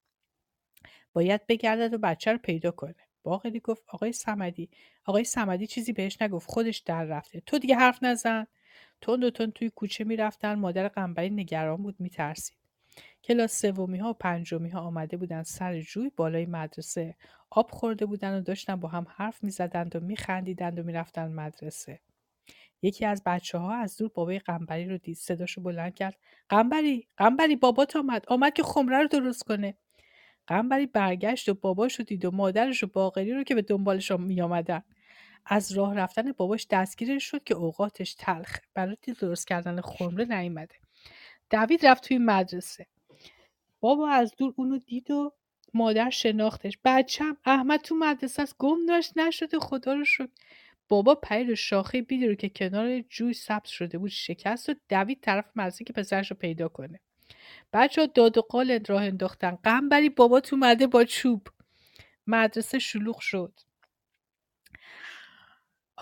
[1.14, 2.96] باید بگردد و بچه رو پیدا کنه.
[3.24, 4.70] باقری گفت آقای سمدی.
[5.06, 6.50] آقای سمدی چیزی بهش نگفت.
[6.50, 7.42] خودش در رفته.
[7.46, 8.48] تو دیگه حرف نزن.
[9.02, 10.54] تون دو تون توی کوچه می‌رفتن.
[10.54, 12.58] مادر قنبری نگران بود میترسید.
[13.24, 17.16] کلاس سومی ها و پنجمی ها آمده بودن سر جوی بالای مدرسه.
[17.50, 22.00] آب خورده بودن و داشتن با هم حرف می‌زدند و میخندیدند و می‌رفتن مدرسه.
[22.82, 25.18] یکی از بچه ها از دور بابای قنبری رو دید.
[25.18, 26.16] صداشو بلند کرد.
[26.50, 28.26] قنبری قنبری بابات آمد.
[28.28, 29.78] آمد که خمره رو درست کنه.
[30.50, 34.42] قنبری برگشت و باباش رو دید و مادرش و باقری رو که به دنبالش می
[34.42, 34.84] آمدن.
[35.46, 38.62] از راه رفتن باباش دستگیرش شد که اوقاتش تلخه.
[38.74, 40.76] برای درست کردن خمره نیومده.
[41.50, 42.88] دوید رفت توی مدرسه.
[43.80, 45.34] بابا از دور اونو دید و
[45.74, 46.78] مادر شناختش.
[46.86, 50.30] بچم احمد تو مدرسه است گم داشت نشده خدا رو شد
[50.88, 55.46] بابا پیر شاخه بیدی رو که کنار جوی سبز شده بود شکست و دوید طرف
[55.56, 57.00] مدرسه که پسرش رو پیدا کنه.
[57.74, 59.58] بچه داد و قال راه انداختن.
[59.64, 61.48] قنبری بابا تو مده با چوب.
[62.28, 63.54] مدرسه شلوغ شد.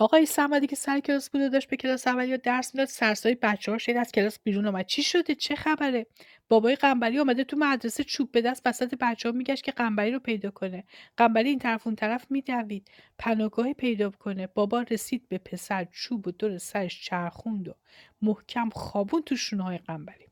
[0.00, 3.72] آقای سمدی که سر کلاس بود داشت به کلاس اول یا درس می‌داد سرسای بچه
[3.72, 6.06] ها از کلاس بیرون آمد چی شده؟ چه خبره؟
[6.48, 10.18] بابای قنبری آمده تو مدرسه چوب به دست وسط بچه ها میگشت که قنبری رو
[10.18, 10.84] پیدا کنه.
[11.16, 12.88] قنبری این طرف اون طرف میدوید.
[13.18, 14.46] پناهگاهی پیدا کنه.
[14.46, 17.74] بابا رسید به پسر چوب و دور سرش چرخوند و
[18.22, 20.27] محکم خوابون تو شونه های قنبری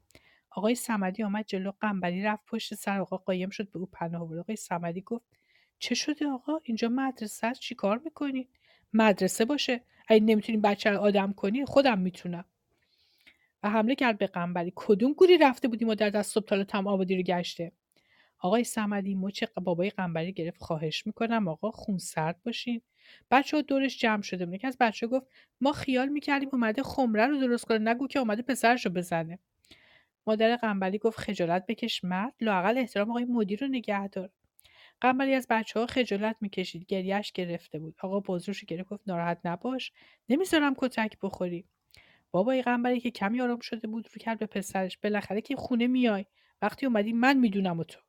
[0.57, 4.39] آقای سمدی آمد جلو قنبری رفت پشت سر آقا قایم شد به او پناه برد.
[4.39, 5.25] آقای سمدی گفت
[5.79, 8.49] چه شده آقا؟ اینجا مدرسه است چیکار می‌کنید
[8.93, 9.81] مدرسه باشه.
[10.09, 12.45] اگه نمی‌تونی بچه رو آدم کنی خودم می‌تونم.
[13.63, 17.17] و حمله کرد به قنبری کدوم گوری رفته بودیم و در از صبح تم آبادی
[17.17, 17.73] رو گشته؟
[18.39, 20.63] آقای سمدی مچ بابای قنبری گرفت.
[20.63, 22.83] خواهش می‌کنم آقا خون سرد باشین.
[23.31, 24.67] بچه ها دورش جمع شده بود.
[24.67, 25.27] از بچه گفت
[25.61, 27.79] ما خیال می‌کردیم اومده خمره رو درست کنه.
[27.79, 29.39] نگو که اومده پسرش رو بزنه.
[30.27, 34.31] مادر قنبری گفت خجالت بکش مرد لاقل احترام آقای مدیر رو نگه دار.
[35.01, 37.95] قنبری از بچه ها خجالت می‌کشید گریهش گرفته بود.
[38.03, 39.93] آقا بزرگش گرفت گفت ناراحت نباش.
[40.29, 41.65] نمی‌ذارم کتک بخوری.
[42.31, 44.99] بابای قنبری که کمی آرام شده بود رو کرد به پسرش.
[44.99, 46.27] بالاخره که خونه میای.
[46.63, 48.01] وقتی اومدی من می‌دونم و تو.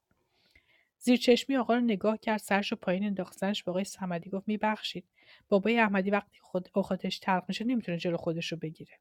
[1.00, 3.38] زیر چشمی آقا رو نگاه کرد سرش رو پایین انداخت.
[3.38, 5.06] زنش به آقای صمدی گفت میبخشید.
[5.50, 9.00] بابای احمدی وقتی خود اوقاتش تلخ میشه نمی‌تونه جلو خودش رو بگیره.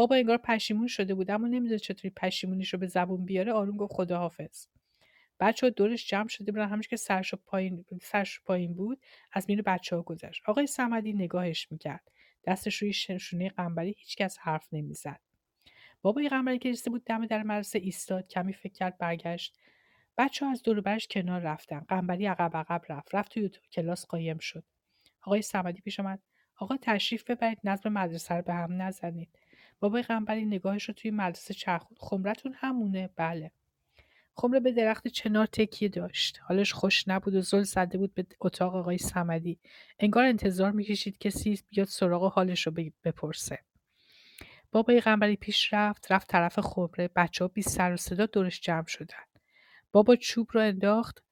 [0.00, 3.52] بابا انگار پشیمون شده بود اما نمی‌دونه چطوری پشیمونیش رو به زبون بیاره.
[3.52, 4.66] آروم گفت خداحافظ.
[5.40, 9.00] بچه دورش جمع شده بودن همش که سرش پایین سرش پایین بود
[9.32, 10.42] از میون بچه ها گذشت.
[10.46, 12.10] آقای سمدی نگاهش می‌کرد.
[12.46, 15.20] دستش روی شونه قنبری هیچکس حرف نمی‌زد.
[16.02, 19.58] بابای قنبری که رسیده بود دم در مدرسه ایستاد کمی فکر کرد برگشت.
[20.18, 21.80] بچه ها از دور برش کنار رفتن.
[21.80, 23.14] قنبری عقب عقب رفت.
[23.14, 24.64] رفت توی کلاس قایم شد.
[25.22, 26.22] آقای سمدی پیش آمد
[26.56, 29.38] آقا تشریف ببرید نظم مدرسه رو به هم نزنید.
[29.80, 33.50] بابای قنبری نگاهش رو توی مدرسه چرخوند خمرتون همونه بله.
[34.34, 36.40] خمره به درخت چنار تکیه داشت.
[36.42, 39.58] حالش خوش نبود و زل زده بود به اتاق آقای سمدی
[39.98, 42.72] انگار انتظار می‌کشید کسی بیاد سراغ حالش رو
[43.04, 43.58] بپرسه.
[44.72, 47.10] بابای قنبری پیش رفت رفت طرف خمره.
[47.16, 49.24] بچه ها بی سر و صدا دورش جمع شدن.
[49.92, 51.22] بابا چوب رو انداخت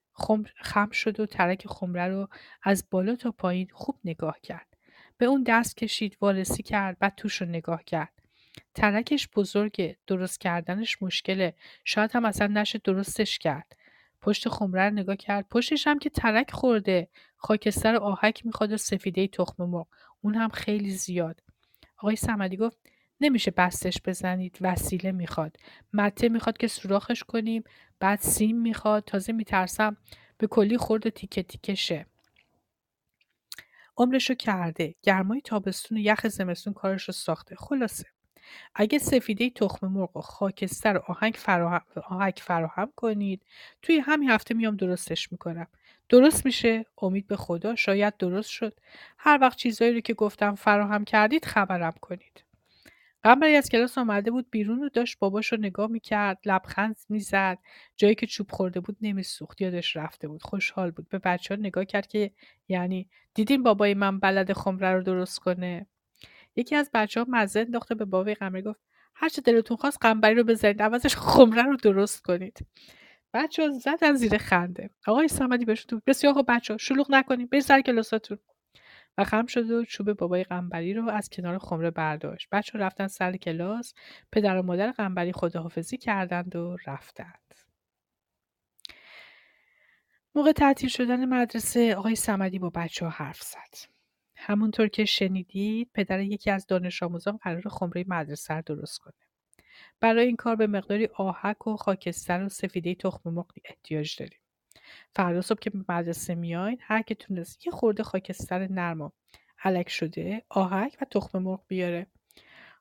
[0.62, 2.28] خم شد و ترک خمره رو
[2.62, 4.76] از بالا تا پایین خوب نگاه کرد.
[5.18, 8.17] به اون دست کشید وارسی کرد بعد توش رو نگاه کرد.
[8.74, 11.54] ترکش بزرگه درست کردنش مشکله.
[11.84, 13.76] شاید هم اصلا نشه درستش کرد.
[14.20, 15.48] پشت خمره رو نگاه کرد.
[15.48, 17.08] پشتش هم که ترک خورده.
[17.36, 19.86] خاکستر آهک می‌خواد و سفیده تخم مرغ.
[20.20, 21.40] اون هم خیلی زیاد.
[21.98, 22.78] آقای سمدی گفت
[23.20, 24.58] نمیشه بستش بزنید.
[24.60, 25.56] وسیله می‌خواد.
[25.92, 27.64] مته می‌خواد که سوراخش کنیم.
[28.00, 29.04] بعد سیم می‌خواد.
[29.04, 29.96] تازه میترسم
[30.38, 32.06] به کلی خورد و تیکه تیکه شه
[33.96, 34.94] عمرشو کرده.
[35.02, 37.56] گرمای تابستون و یخ زمستون کارش رو ساخته.
[37.56, 38.04] خلاصه.
[38.74, 43.42] اگه سفیده تخم مرغ و خاکستر و آهنگ فراهم, آهنگ فراهم کنید.
[43.82, 45.66] توی همین هفته میام درستش می‌کنم.
[46.08, 48.74] درست میشه؟ امید به خدا شاید درست شد.
[49.18, 52.44] هر وقت چیزایی رو که گفتم فراهم کردید خبرم کنید.
[53.22, 57.58] قمری از کلاس آمده بود بیرون و داشت باباش نگاه می‌کرد لبخند می‌زد.
[57.96, 60.42] جایی که چوب خورده بود نمیسوخت یادش رفته بود.
[60.42, 61.08] خوشحال بود.
[61.08, 62.30] به بچه ها نگاه کرد که
[62.68, 65.86] یعنی دیدیم بابای من بلد خمره رو درست کنه؟
[66.56, 68.80] یکی از بچه ها مزه انداخته به بابای قمری گفت
[69.14, 72.66] هرچه دلتون خواست قنبری رو بزنید عوضش خمره رو درست کنید.
[73.34, 74.90] بچه ها زدن زیر خنده.
[75.06, 78.38] آقای سمدی بهشون تو بسیار خوب بچه ها شلوغ نکنید برید سر کلاساتون
[79.18, 82.48] و خم شد و چوب بابای قنبری رو از کنار خمره برداشت.
[82.52, 83.94] بچه ها رفتن سر کلاس
[84.32, 87.54] پدر و مادر قنبری خداحافظی کردند و رفتند.
[90.34, 93.97] موقع تعطیل شدن مدرسه آقای سمدی با بچه ها حرف زد.
[94.40, 99.14] همونطور که شنیدید پدر یکی از دانش آموزان قرار خمره مدرسه رو درست کنه.
[100.00, 104.38] برای این کار به مقداری آهک و خاکستر و سفیده تخم مرغ احتیاج داریم.
[105.14, 109.10] فردا صبح که به مدرسه میاین هر که تونست یه خورده خاکستر نرم و
[109.64, 112.06] علک شده آهک و تخم مرغ بیاره.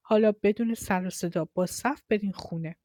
[0.01, 2.75] حالا بدون سر و صدا با صف برین خونه.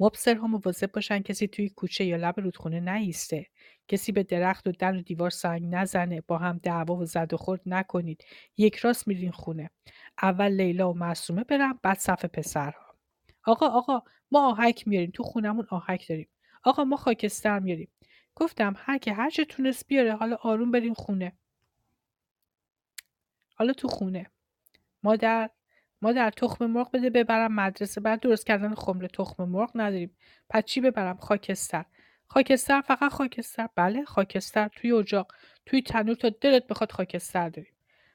[0.00, 3.46] مبصرها مواظب باشن کسی توی کوچه یا لب رودخونه نیسته.
[3.90, 7.36] کسی به درخت و در و دیوار سنگ نزنه با هم دعوا و زد و
[7.36, 8.24] خورد نکنید.
[8.56, 9.70] یک راست میرین خونه.
[10.22, 12.94] اول لیلا و معصومه برم بعد صف پسرها.
[13.46, 15.10] آقا آقا ما آهک میاریم.
[15.10, 16.28] تو خونمون آهک داریم.
[16.64, 17.88] آقا ما خاکستر میاریم.
[18.34, 21.32] گفتم هر که هر چه تونست بیاره حالا آروم بریم خونه.
[23.54, 24.30] حالا تو خونه.
[25.02, 25.50] مادر
[26.02, 30.16] مادر تخم مرغ بده ببرم مدرسه بعد درست کردن خمره تخم مرغ نداریم.
[30.48, 31.84] پس چی ببرم؟ خاکستر.
[32.32, 33.68] خاکستر فقط خاکستر.
[33.74, 35.34] بله خاکستر توی اجاق
[35.66, 37.72] توی تنور تا دلت بخواد خاکستر داریم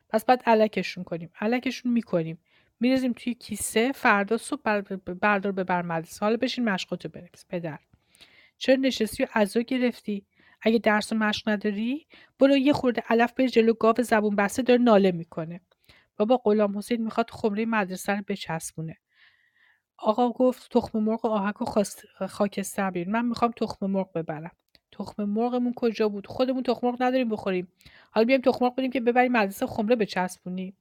[0.09, 1.29] پس بعد علکشون کنیم.
[1.41, 2.39] علکشون می‌کنیم.
[2.79, 3.91] میرزیم توی کیسه.
[3.91, 4.81] فردا صبح
[5.21, 7.79] بردار ببر مدرسه حالا بشین مشقاتو بنویس پدر.
[8.57, 10.25] چرا نشستی و عزا گرفتی؟
[10.61, 12.07] اگه درس و مشق نداری
[12.39, 15.61] برو یه خورده علف به جلو گاو زبون بسته داره ناله می‌کنه.
[16.17, 18.97] بابا غلام حسین می‌خواد خمره مدرسه رو بچسبونه.
[19.97, 21.83] آقا گفت تخم مرغ و آهک و
[22.27, 24.51] خاکستر من می‌خوام تخم مرغ ببرم.
[24.91, 27.67] تخم مرغمون کجا بود؟ خودمون تخم مرغ نداریم بخوریم.
[28.11, 30.77] حالا بیایم تخم مرغ بدیم که ببریم مدرسه خمره بچسبونیم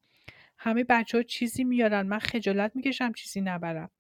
[0.58, 2.06] همه بچه ها چیزی میارن.
[2.06, 3.90] من خجالت می‌کشم چیزی نبرم.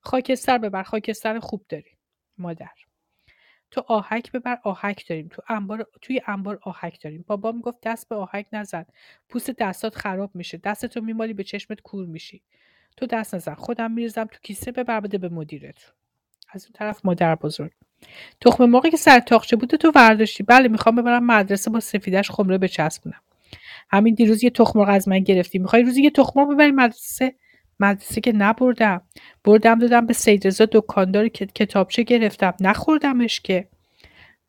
[0.00, 0.82] خاکستر ببر.
[0.82, 1.90] خاکستر خوب داری
[2.38, 2.70] مادر.
[3.70, 4.58] تو آهک ببر.
[4.64, 5.28] آهک داریم.
[5.28, 7.24] تو انبار توی انبار آهک داریم.
[7.26, 8.84] بابا می‌گفت دست به آهک نزن.
[9.28, 10.58] پوست دستات خراب میشه.
[10.58, 12.42] دستتو میمالی به چشمت کور میشی.
[12.96, 13.54] تو دست نزن.
[13.54, 15.92] خودم میرزم تو کیسه ببر بده به مدیرت.
[16.52, 17.70] از اون طرف مادر بزرگ.
[18.40, 20.42] تخم مرغی که سر تاخچه بوده تو ورداشتی.
[20.42, 23.20] بله می‌خوام ببرم مدرسه با سفیدش خمره بچسبونم.
[23.90, 25.58] همین دیروز یه تخم از من گرفتی.
[25.58, 27.34] می‌خوای روزی یه تخم ببری مدرسه؟
[27.80, 29.02] مدرسه که نبردم.
[29.44, 32.54] بردم دادم به سید رضا دکاندار کتابچه گرفتم.
[32.60, 33.68] نخوردمش که.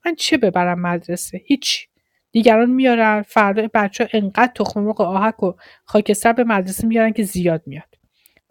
[0.06, 1.88] من چه ببرم مدرسه؟ هیچ
[2.32, 3.22] دیگران میارن.
[3.22, 5.54] فردا بچه ها انقدر تخم مرغ آهک و
[5.86, 7.91] خاکستر به مدرسه میارن که زیاد میاد.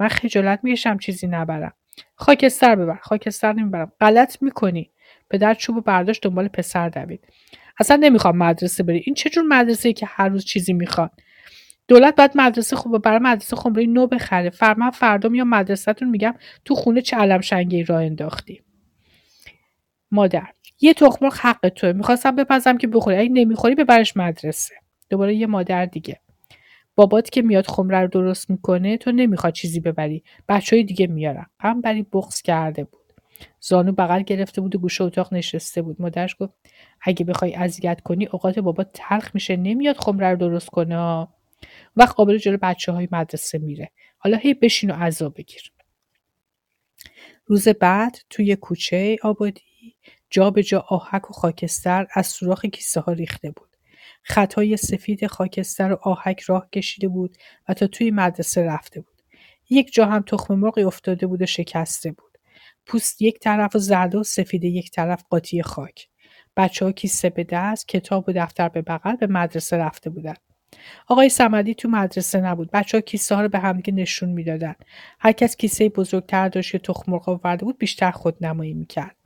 [0.00, 1.72] من خجالت می‌کشم چیزی نبرم.
[2.14, 3.92] خاکستر ببر خاکستر نمی‌برم.
[4.00, 4.90] غلط می‌کنی.
[5.30, 7.28] پدر چوب و برداشت دنبال پسر دوید.
[7.78, 9.02] اصلا نمی‌خوام مدرسه بری.
[9.06, 11.10] این چه جور مدرسه ای که هر روز چیزی می‌خواد
[11.88, 14.50] دولت باید مدرسه خوبه برای مدرسه خمره نو بخره.
[14.50, 16.34] فرما فردا میام مدرسهتون میگم
[16.64, 18.62] تو خونه چه علم شنگی راه انداختی.
[20.10, 20.46] مادر
[20.80, 21.92] یه تخم حق توه.
[21.92, 23.16] می‌خواستم بپزم که بخوری.
[23.16, 24.74] اگه نمی‌خوری ببرش مدرسه.
[25.10, 26.20] دوباره یه مادر دیگه.
[27.00, 30.22] بابات که میاد خمره رو درست می‌کنه تو نمی‌خواد چیزی ببری.
[30.48, 31.46] بچه های دیگه میارن.
[31.60, 33.12] هم بری بغز کرده بود.
[33.60, 36.02] زانو بغل گرفته بود و گوشه اتاق نشسته بود.
[36.02, 36.52] مادرش گفت
[37.00, 39.56] اگه بخوای اذیت کنی اوقات بابا تلخ میشه.
[39.56, 41.28] نمیاد خمره رو درست کنه.
[41.96, 43.90] وقت قابل جلو بچه های مدرسه میره.
[44.18, 45.72] حالا هی بشین و عذا بگیر.
[47.46, 49.96] روز بعد توی کوچه آبادی
[50.30, 53.69] جا به جا آهک و خاکستر از سوراخ کیسه ها ریخته بود.
[54.22, 57.36] خطای سفید خاکستر و آهک راه کشیده بود
[57.68, 59.22] و تا توی مدرسه رفته بود.
[59.70, 62.38] یک جا هم تخم مرغی افتاده بود و شکسته بود.
[62.86, 66.08] پوست یک طرف و زرد و سفید یک طرف قاطی خاک.
[66.56, 70.40] بچه ها کیسه به دست کتاب و دفتر به بغل به مدرسه رفته بودند
[71.08, 72.70] آقای سمدی تو مدرسه نبود.
[72.70, 74.74] بچه ها کیسه ها رو به همدیگه نشون می‌دادن.
[75.20, 79.19] هر کس کیسه بزرگتر داشت که تخم مرغ آورده بود بیشتر خودنمایی می‌کرد.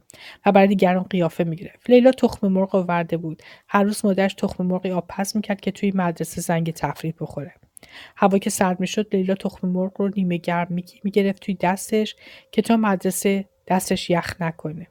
[0.47, 3.43] و برای دیگران قیافه می‌گرفت لیلا تخم مرغ آورده بود.
[3.69, 7.55] هر روز مادرش تخم مرغی آب پس می‌کرد که توی مدرسه زنگ تفریح بخوره.
[8.17, 10.69] هوا که سرد می‌شد لیلا تخم مرغ رو نیمه گرم
[11.05, 12.17] می‌گرفت توی دستش
[12.53, 14.87] که تا مدرسه دستش یخ نکنه.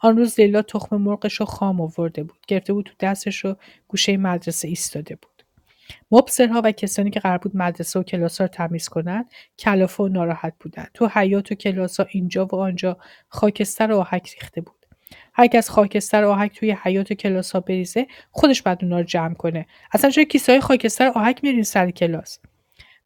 [0.00, 2.38] آن روز لیلا تخم مرغش رو خام آورده بود.
[2.48, 3.56] گرفته بود تو دستش رو
[3.88, 5.39] گوشه مدرسه ایستاده بود.
[6.10, 10.54] مبصرها و کسانی که قرار بود مدرسه و کلاس رو تمیز کنند کلافه و ناراحت
[10.60, 12.96] بودند تو حیات و کلاس ها اینجا و آنجا
[13.28, 14.86] خاکستر و آهک ریخته بود
[15.34, 19.34] هر کس خاکستر آهک توی حیات و کلاس ها بریزه خودش بعد اونا رو جمع
[19.34, 22.38] کنه اصلا چرا کیسه های خاکستر آهک میرین سر کلاس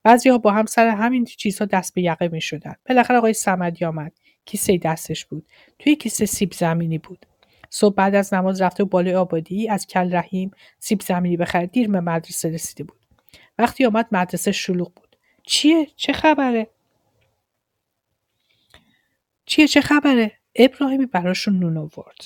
[0.07, 2.75] ها با هم سر همین چیزها دست به یقه می شدن.
[2.89, 4.13] بالاخره آقای سمدی آمد.
[4.45, 5.47] کیسه دستش بود.
[5.79, 7.27] توی کیسه سیب زمینی بود.
[7.75, 12.01] صبح بعد از نماز رفته بالای آبادی از کل رحیم سیب زمینی بخره دیر به
[12.01, 12.99] مدرسه رسیده بود.
[13.59, 15.17] وقتی آمد مدرسه شلوغ بود.
[15.43, 16.71] چیه؟ چه خبره؟
[19.47, 22.21] چیه چه خبره؟ ابراهیمی براشون نون آورد.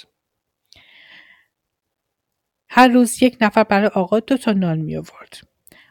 [2.69, 5.41] هر روز یک نفر برای آقا دو تا نان می آورد.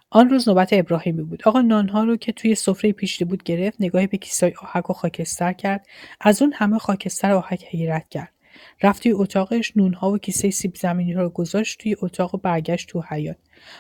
[0.10, 1.44] آن روز نوبت ابراهیمی بود.
[1.46, 5.54] آقا نانها رو که توی سفره پیشیده بود گرفت، نگاهی به کیسای آهک و خاکستر
[5.54, 5.88] کرد.
[6.22, 8.37] از اون همه خاکستر آهک حیرت کرد.
[8.84, 13.04] رفت توی اتاقش نونها و کیسه سیب زمینی رو گذاشت توی اتاق و برگشت تو
[13.10, 13.38] حیات.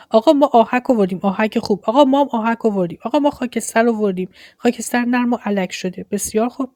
[0.09, 1.84] آقا ما آهک آوردیم آهک خوب.
[1.88, 2.99] آقا ما هم آهک آوردیم.
[3.03, 4.30] آقا ما خاکستر آوردیم.
[4.57, 6.05] خاکستر نرم و علک شده.
[6.11, 6.69] بسیار خوب.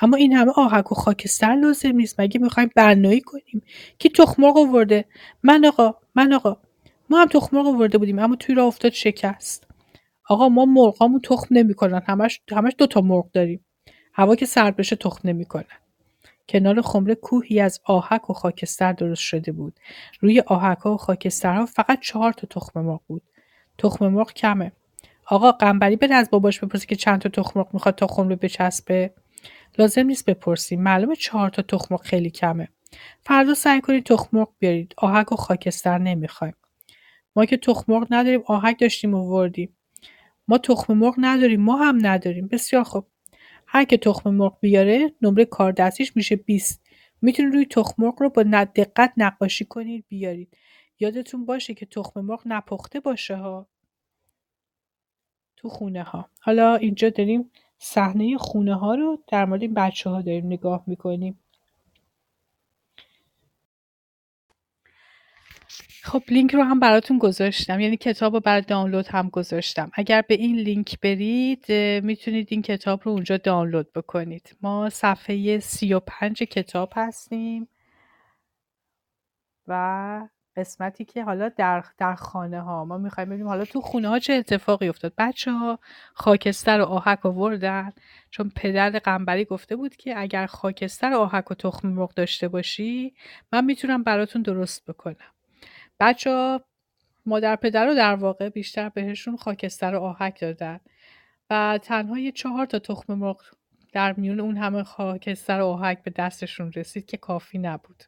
[0.00, 2.20] اما این همه آهک و خاکستر لازم نیست.
[2.20, 3.62] مگه می‌خوایم برنایی کنیم؟
[3.98, 5.04] کی تخمرغ آورده؟
[5.42, 6.56] من آقا من آقا.
[7.10, 9.66] ما هم تخمرغ آورده بودیم اما توی راه افتاد شکست.
[10.28, 12.02] آقا ما مرغامون تخم نمی‌کنن.
[12.06, 13.64] همش همش دو تا مرغ داریم.
[14.14, 15.81] هوا که سرد بشه تخم نمی‌کنن.
[16.48, 19.80] کنار خمره کوهی از آهک و خاکستر درست شده بود.
[20.20, 23.22] روی آهک و خاکسترها فقط چهار تا تخم مرغ بود.
[23.78, 24.72] تخم مرغ کمه.
[25.26, 29.14] آقا قنبری بره از باباش بپرسی که چند تا تخم مرغ می‌خواد تا خمره بچسبه.
[29.78, 30.82] لازم نیست بپرسیم.
[30.82, 32.68] معلومه چهار تا تخم خیلی کمه.
[33.20, 34.94] فردا سعی کنید تخم بیارید.
[34.96, 36.54] آهک و خاکستر نمی‌خوایم.
[37.36, 39.76] ما که تخم نداریم آهک داشتیم وردیم.
[40.48, 42.48] ما تخم مرغ نداریم ما هم نداریم.
[42.48, 43.06] بسیار خوب.
[43.74, 46.82] هر که تخم مرغ بیاره نمره کار دستیش میشه 20
[47.22, 50.56] می‌تونید روی تخم مرغ رو با دقت نقاشی کنید بیارید.
[51.00, 53.68] یادتون باشه که تخم مرغ نپخته باشه ها.
[55.56, 56.30] تو خونه ها.
[56.40, 61.41] حالا اینجا داریم صحنه خونه ها رو در مورد این بچه ها داریم نگاه می‌کنیم.
[66.04, 67.80] خب لینک رو هم براتون گذاشتم.
[67.80, 69.90] یعنی کتاب رو برای دانلود هم گذاشتم.
[69.94, 71.72] اگر به این لینک برید
[72.04, 74.56] می‌تونید این کتاب رو اونجا دانلود بکنید.
[74.62, 77.68] ما صفحه 35 کتاب هستیم
[79.66, 82.84] و قسمتی که حالا در, در خانه ها.
[82.84, 85.12] ما می‌خوایم ببینیم حالا تو خونه ها چه اتفاقی افتاد.
[85.18, 85.78] بچه ها
[86.14, 87.92] خاکستر و آهک آوردن.
[88.30, 93.14] چون پدر قنبری گفته بود که اگر خاکستر و آهک و تخم مرغ داشته باشی
[93.52, 95.31] من می‌تونم براتون درست بکنم.
[96.02, 96.64] بچه ها
[97.26, 100.80] مادر پدر رو در واقع بیشتر بهشون خاکستر و آهک دادن.
[101.50, 103.42] و تنها یه چهار تا تخم مرغ
[103.92, 108.04] در میون اون همه خاکستر و آهک به دستشون رسید که کافی نبود.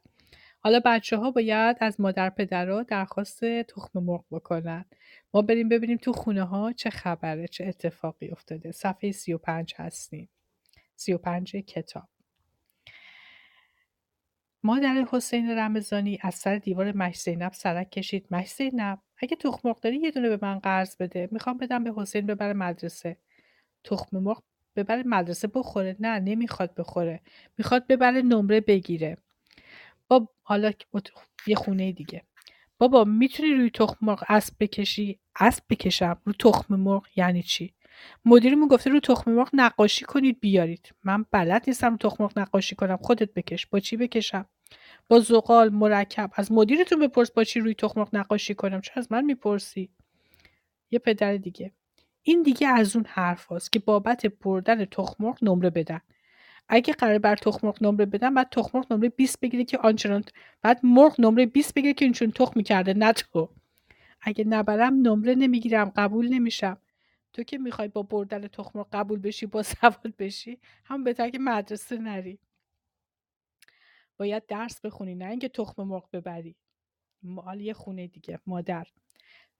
[0.59, 4.85] حالا بچه ها باید از مادر پدرها درخواست تخم مرغ بکنن.
[5.35, 8.73] ما بریم ببینیم تو خونه ها چه خبره چه اتفاقی افتاده.
[8.73, 10.29] صفحه 35 هستیم.
[10.97, 12.14] 35 کتاب.
[14.65, 18.27] مادر حسین رمضانی از سر دیوار مش زینب سرک کشید.
[18.31, 21.29] مش زینب اگه تخم مرغ داری یه دونه به من قرض بده.
[21.33, 23.17] می‌خوام بدم به حسین ببره مدرسه.
[23.85, 24.43] تخم مرغ
[24.77, 25.97] ببره مدرسه بخوره.
[26.01, 27.21] نه نمی‌خواد بخوره.
[27.59, 29.17] می‌خواد ببره نمره بگیره.
[30.09, 30.73] با حالا
[31.47, 32.23] یه خونه دیگه.
[32.79, 36.23] بابا می‌تونی روی تخم مرغ اسب بکشی؟ اسب بکشم.
[36.25, 37.75] رو تخم مرغ یعنی چی؟
[38.25, 40.95] مدیرمون گفته رو تخم مرغ نقاشی کنید بیارید.
[41.05, 42.97] من بلد نیستم تخم مرغ نقاشی کنم.
[42.97, 43.67] خودت بکش.
[43.67, 44.47] با چی بکشم؟
[45.09, 46.31] با زغال مرکب.
[46.35, 48.81] از مدیرتون بپرس با چی روی تخم مرغ نقاشی کنم.
[48.81, 49.91] چه از من می‌پرسی؟
[50.91, 51.73] یه پدر دیگه.
[52.23, 56.01] این دیگه از اون حرف هاست که بابت بردن تخم مرغ نمره بدن.
[56.69, 60.25] اگه قرار بر تخم مرغ نمره بدن بعد تخم مرغ نمره 20 بگیره که آنچنان
[60.63, 63.49] بعد مرغ نمره 20 بگیره که اینچون تخم می‌کرده نه تو.
[64.23, 66.79] اگه نبرم نمره نمی‌گیرم قبول نمیشم.
[67.33, 71.39] تو که می‌خوای با بردن تخم مرغ قبول بشی با سواد بشی هم بهتر که
[71.39, 72.39] مدرسه نری.
[74.17, 76.57] باید درس بخونی نه اینکه تخم مرغ ببری.
[77.23, 78.87] مال یه خونه دیگه مادر.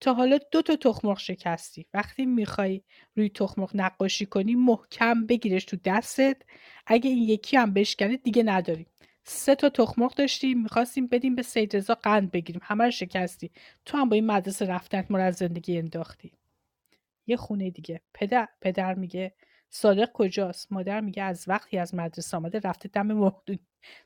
[0.01, 1.87] تا حالا دو تا تخمرغ شکستی.
[1.95, 2.83] وقتی می‌خوای
[3.17, 6.43] روی تخمرغ نقاشی کنی محکم بگیرش تو دستت.
[6.87, 8.87] اگه این یکی هم بشکنه دیگه نداری.
[9.25, 12.63] سه تا تخمرغ داشتیم می‌خواستیم بدیم به سید رضا قند بگیریم.
[12.65, 13.51] همه شکستی.
[13.85, 16.33] تو هم با این مدرسه رفتن ما از زندگی انداختی.
[17.27, 18.01] یه خونه دیگه.
[18.15, 19.35] پدر پدر میگه
[19.75, 23.43] صادق کجاست؟ مادر میگه از وقتی از مدرسه آمده رفته دم مرغ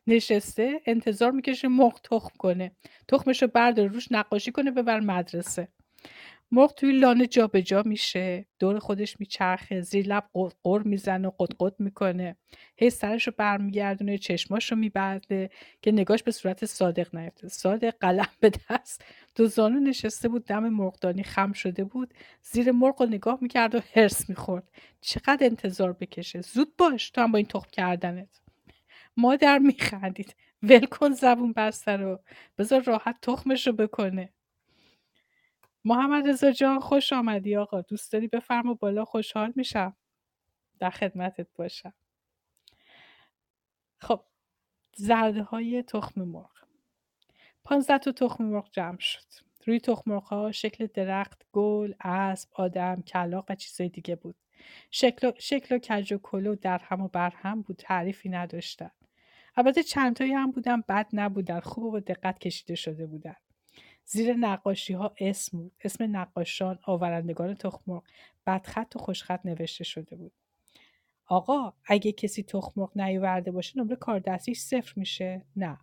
[0.07, 2.73] نشسته انتظار می‌کشه مرغ تخم کنه.
[3.09, 3.49] تخمش رو
[3.89, 5.69] روش نقاشی کنه ببر مدرسه.
[6.51, 8.47] مرغ توی لانه جابجا جا میشه.
[8.59, 10.25] دور خودش میچرخه زیر لب
[10.65, 12.37] قر می‌زنه و قدقد می‌کنه.
[12.77, 15.51] هی سرش رو برمیگردونه چشماش رو میبرده
[15.83, 17.49] که نگاش به صورت صادق نیفته.
[17.49, 19.05] صادق قلم به دست.
[19.35, 22.15] دو زانو نشسته بود دم مرغدانی خم شده بود.
[22.43, 24.71] زیر مرغ رو نگاه می‌کرد و هرس می‌خورد.
[25.01, 26.41] چقدر انتظار بکشه.
[26.41, 28.41] زود باش تو هم با این تخم کردنت.
[29.17, 30.37] مادر میخندید.
[30.63, 32.21] ول کن زبون بسته رو.
[32.59, 34.33] بذار راحت تخمش رو بکنه.
[35.85, 37.81] محمد رضا جان خوش آمدی آقا.
[37.81, 39.97] دوست داری بفرما بالا خوشحال میشم.
[40.79, 41.95] در خدمتت باشم.
[43.99, 44.25] خب
[44.97, 46.51] زرده های تخم مرغ.
[47.65, 49.49] پانزده تا تخم مرغ جمع شد.
[49.67, 54.37] روی تخم ها شکل درخت گل اسب آدم کلاق و چیزای دیگه بود.
[54.91, 57.77] شکل, شکل و کج و کلو در هم و بر هم بود.
[57.77, 58.91] تعریفی نداشتن.
[59.57, 61.61] البته چندتایی هم بودن بد نبودن.
[61.61, 63.37] خوب و دقت کشیده شده بودن.
[64.11, 65.73] زیر نقاشی ها اسم بود.
[65.85, 68.03] اسم نقاشان آورندگان تخم
[68.47, 70.33] بدخط و خوشخط نوشته شده بود.
[71.27, 75.45] آقا اگه کسی تخم نیورده باشه نمره کار دستیش صفر میشه.
[75.57, 75.79] نه.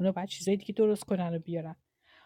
[0.00, 1.76] اونا باید چیزای دیگه درست کنن و بیارن.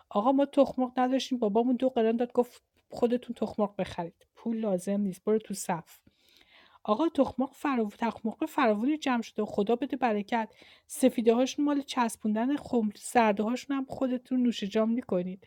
[0.09, 1.39] آقا ما تخم نداشتیم.
[1.39, 4.27] بابامون دو قران داد گفت خودتون تخم بخرید.
[4.35, 5.25] پول لازم نیست.
[5.25, 5.99] برو تو صف.
[6.83, 7.91] آقا تخمق فرو...
[7.99, 9.45] تخمق فراوونی جمع شده.
[9.45, 10.55] خدا بده برکت.
[10.87, 15.47] سفیده هاشون مال چسبوندن خمر زرده هاشون هم خودتون نوش جام می‌کنید.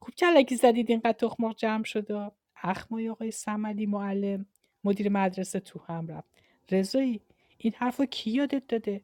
[0.00, 2.30] خوب کلکی زدید اینقدر تخمق جمع شده.
[2.62, 4.46] اخمای آقای سمدی معلم.
[4.84, 6.28] مدیر مدرسه تو هم رفت.
[6.70, 7.20] رضایی
[7.58, 9.00] این حرف رو کی یادت داده؟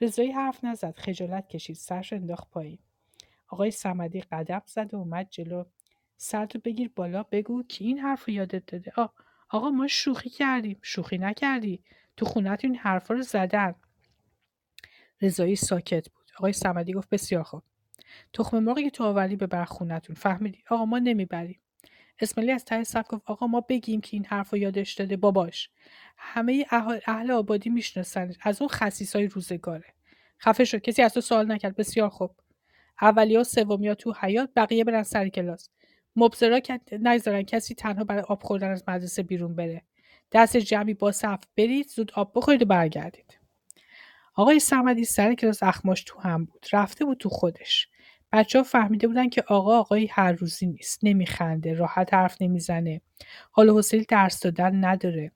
[0.00, 0.94] رضایی حرف نزد.
[0.96, 1.76] خجالت کشید.
[1.76, 2.78] سرش انداخت پایین.
[3.48, 5.64] آقای سمدی قدم زد و اومد جلو.
[6.16, 7.22] سرتو بگیر بالا.
[7.22, 9.14] بگو کی این حرف رو یادت داده؟ آه
[9.52, 10.78] آقا ما شوخی کردیم.
[10.82, 11.84] شوخی نکردی.
[12.16, 13.74] تو خونت این حرفا رو زدن.
[15.22, 16.30] رضایی ساکت بود.
[16.36, 17.62] آقای سمدی گفت بسیار خوب.
[18.32, 20.16] تخم مرغی که تو آوردی به خونتون.
[20.16, 21.60] فهمیدی؟ آقا ما نمی‌بریم.
[22.20, 25.70] اسماعیلی از ته صف گفت آقا ما بگیم که این حرف رو یادش داده باباش.
[26.16, 26.66] همه
[27.06, 28.70] اهل, آبادی می‌شناسن از اون
[29.14, 29.94] های روزگاره.
[30.40, 31.76] خفه شد کسی از تو سوال نکرد.
[31.76, 32.36] بسیار خوب.
[33.02, 35.70] اولی ها سومی تو حیات بقیه برن سر کلاس.
[36.16, 36.60] مبصرا
[36.92, 39.82] نگذارن کسی تنها برای آب خوردن از مدرسه بیرون بره.
[40.32, 43.38] دست جمعی با صف برید زود آب بخورید و برگردید.
[44.34, 46.66] آقای سمدی سر کلاس اخماش تو هم بود.
[46.72, 47.88] رفته بود تو خودش.
[48.32, 51.00] بچه ها فهمیده بودن که آقا آقای هر روزی نیست.
[51.02, 53.00] نمیخنده راحت حرف نمی‌زنه.
[53.50, 55.32] حال حوصله درس دادن نداره.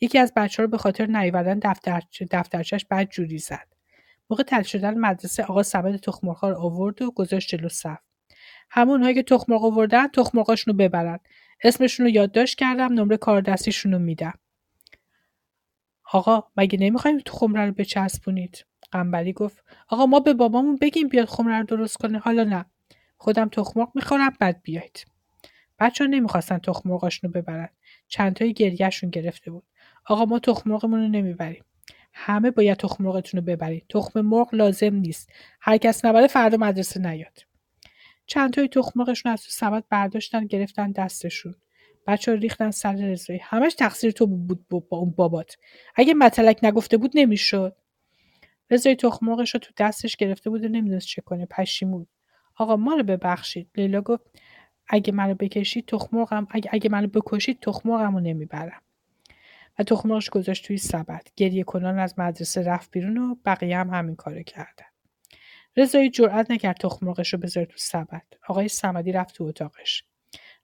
[0.00, 3.68] یکی از بچه ها رو به خاطر نیوردن دفتر دفترچش بد جوری زد.
[4.30, 7.98] موقع تعطیل شدن مدرسه آقا سمد تخمرها رو آورد و گذاشت جلو صف
[8.76, 11.18] همونهایی که تخم مرغ آوردن تخم رو ببرن.
[11.62, 14.34] اسمشون رو یادداشت کردم نمره کار دستیشون رو میدم.
[16.12, 19.64] آقا مگه نمی‌خوایم تو خمره رو بچسبونید؟ قنبری گفت.
[19.88, 22.18] آقا ما به بابامون بگیم بیاد خمره رو درست کنه.
[22.18, 22.64] حالا نه.
[23.16, 25.04] خودم تخم می‌خورم بعد بیاید.
[25.78, 27.68] بچه ها نمی‌خواستن تخم رو ببرن.
[28.08, 29.64] چندتایی گریهشون گرفته بود.
[30.06, 31.64] آقا ما تخم مرغمون رو نمی‌بریم.
[32.12, 35.30] همه باید تخم مرغتون رو ببرید تخم مرغ لازم نیست.
[35.60, 37.53] هر کس نبره فردا مدرسه نیاد.
[38.26, 41.54] چند تای تخمقشون از تو سبد برداشتن گرفتن دستشون.
[42.06, 43.40] بچه ها ریختن سر رضایی.
[43.42, 45.56] همش تقصیر تو بود با اون بابات.
[45.96, 47.76] اگه متلک نگفته بود نمی‌شد.
[48.70, 51.46] رضایی تخمقش رو تو دستش گرفته بود و نمی‌دونست چه کنه.
[51.46, 52.06] پشیمون
[52.56, 53.70] آقا ما رو ببخشید.
[53.76, 54.22] لیلا گفت
[54.88, 58.82] اگه منو بکشید تخمرغم اگه اگه منو بکشید تخمرغمو نمی‌برم.
[59.78, 61.28] و تخمرغش گذاشت توی سبد.
[61.36, 64.93] گریه کنان از مدرسه رفت بیرون و بقیه هم همین کارو کردن.
[65.76, 68.22] رضایی جرئت نکرد تخم مرغش رو بذاره تو سبد.
[68.48, 70.04] آقای صمدی رفت تو اتاقش.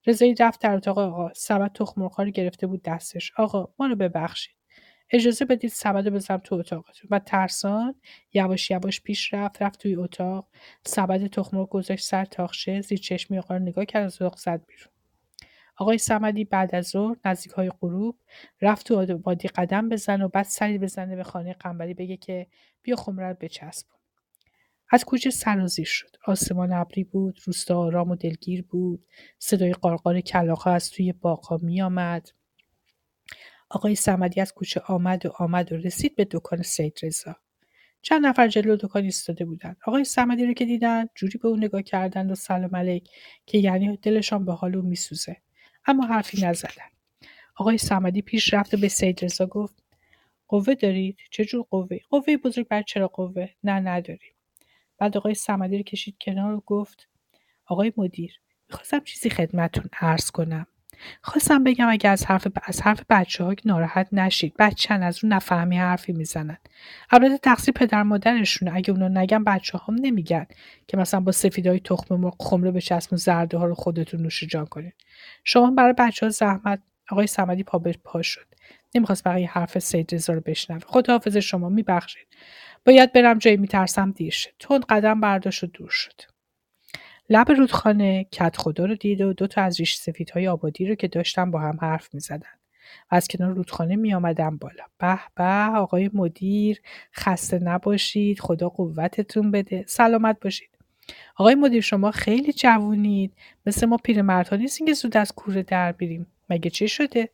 [0.07, 1.33] رضایی رفت در اتاق آقا.
[1.35, 3.33] سبد تخم مرغ رو گرفته بود دستش.
[3.37, 4.55] آقا ما رو ببخشید.
[5.11, 7.09] اجازه بدید سبد رو بذارم تو اتاقتون.
[7.11, 7.95] و ترسان
[8.33, 10.49] یواش یواش پیش رفت رفت توی اتاق.
[10.87, 14.93] سبد تخم گذاشت سر تاخشه زیر چشمی آقا رو نگاه کرد از اتاق زد بیرون.
[15.77, 18.19] آقای سمدی بعد از ظهر نزدیک های غروب
[18.63, 22.47] رفت تو وادی قدم بزن و بعد سری بزنه به خانه قنبری بگه که
[22.83, 24.00] بیا خمره رو بچسبون
[24.91, 26.17] از کوچه سرازیر شد.
[26.25, 29.07] آسمان ابری بود روستا آرام و دلگیر بود.
[29.39, 32.31] صدای قارقار کلاقها از توی باغها میآمد.
[33.69, 37.37] آقای سمدی از کوچه آمد و آمد و رسید به دکان سید رضا.
[38.03, 39.77] چند نفر جلو دکان ایستاده بودند.
[39.87, 43.11] آقای سمدی رو که دیدن جوری به اون نگاه کردند و سلام علیک
[43.47, 45.37] که یعنی دلشان به حال او میسوزه.
[45.87, 46.91] اما حرفی نزدن
[47.57, 49.83] آقای سمدی پیش رفت و به سید رضا گفت
[50.49, 54.33] قوه دارید؟ چه جور قوه؟ قوه بزرگ بر چرا قوه؟ نه نداریم.
[55.01, 57.09] بعد آقای صمدی رو کشید کنار و گفت
[57.67, 60.67] آقای مدیر می‌خواستم چیزی خدمتون عرض کنم.
[61.23, 64.55] خواستم بگم اگه از حرف از حرف بچه ها ناراحت نشید.
[64.59, 66.57] بچن از اون نفهمی حرفی می‌زنن.
[67.11, 68.73] البته تقصیر پدر مادرشونه.
[68.75, 70.47] اگه اونو نگم بچه هم نمیگن
[70.89, 74.67] که مثلا با سفیدهای تخم مرغ خمره به چسب زرده ها رو خودتون نوش جان
[74.67, 74.93] کنین
[75.45, 78.47] شما برای بچه ها زحمت آقای صمدی پا به پا شد.
[78.95, 80.81] نمی‌خواست بقیه حرف سید رضا رو بشنوه.
[80.87, 82.27] خداحافظ شما میبخشید.
[82.87, 84.51] باید برم جایی میترسم دیر شد.
[84.59, 86.21] تند قدم برداشت و دور شد.
[87.29, 91.09] لب رودخانه کت خدا رو دید و دو تا از ریش سفیدهای آبادی رو که
[91.09, 92.61] داشتن با هم حرف می‌زدن.
[93.13, 94.15] و از کنار رودخانه می
[94.61, 94.85] بالا.
[94.99, 96.81] به به آقای مدیر
[97.17, 99.85] خسته نباشید خدا قوتتون بده.
[99.89, 100.71] سلامت باشید.
[101.37, 103.33] آقای مدیر شما خیلی جوونید.
[103.67, 107.29] مثل ما پیرمردها نیستین که زود از کوره در بیریم مگه چی شده؟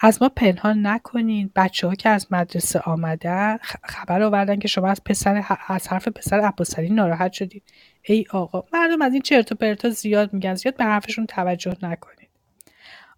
[0.00, 1.50] از ما پنهان نکنین.
[1.56, 6.40] بچه ها که از مدرسه آمدن خبر آوردن که شما از پسر از حرف پسر
[6.40, 7.62] عباسلی ناراحت شدید
[8.02, 10.54] ای آقا مردم از این چرت و پرتا زیاد میگن.
[10.54, 12.28] زیاد به حرفشون توجه نکنید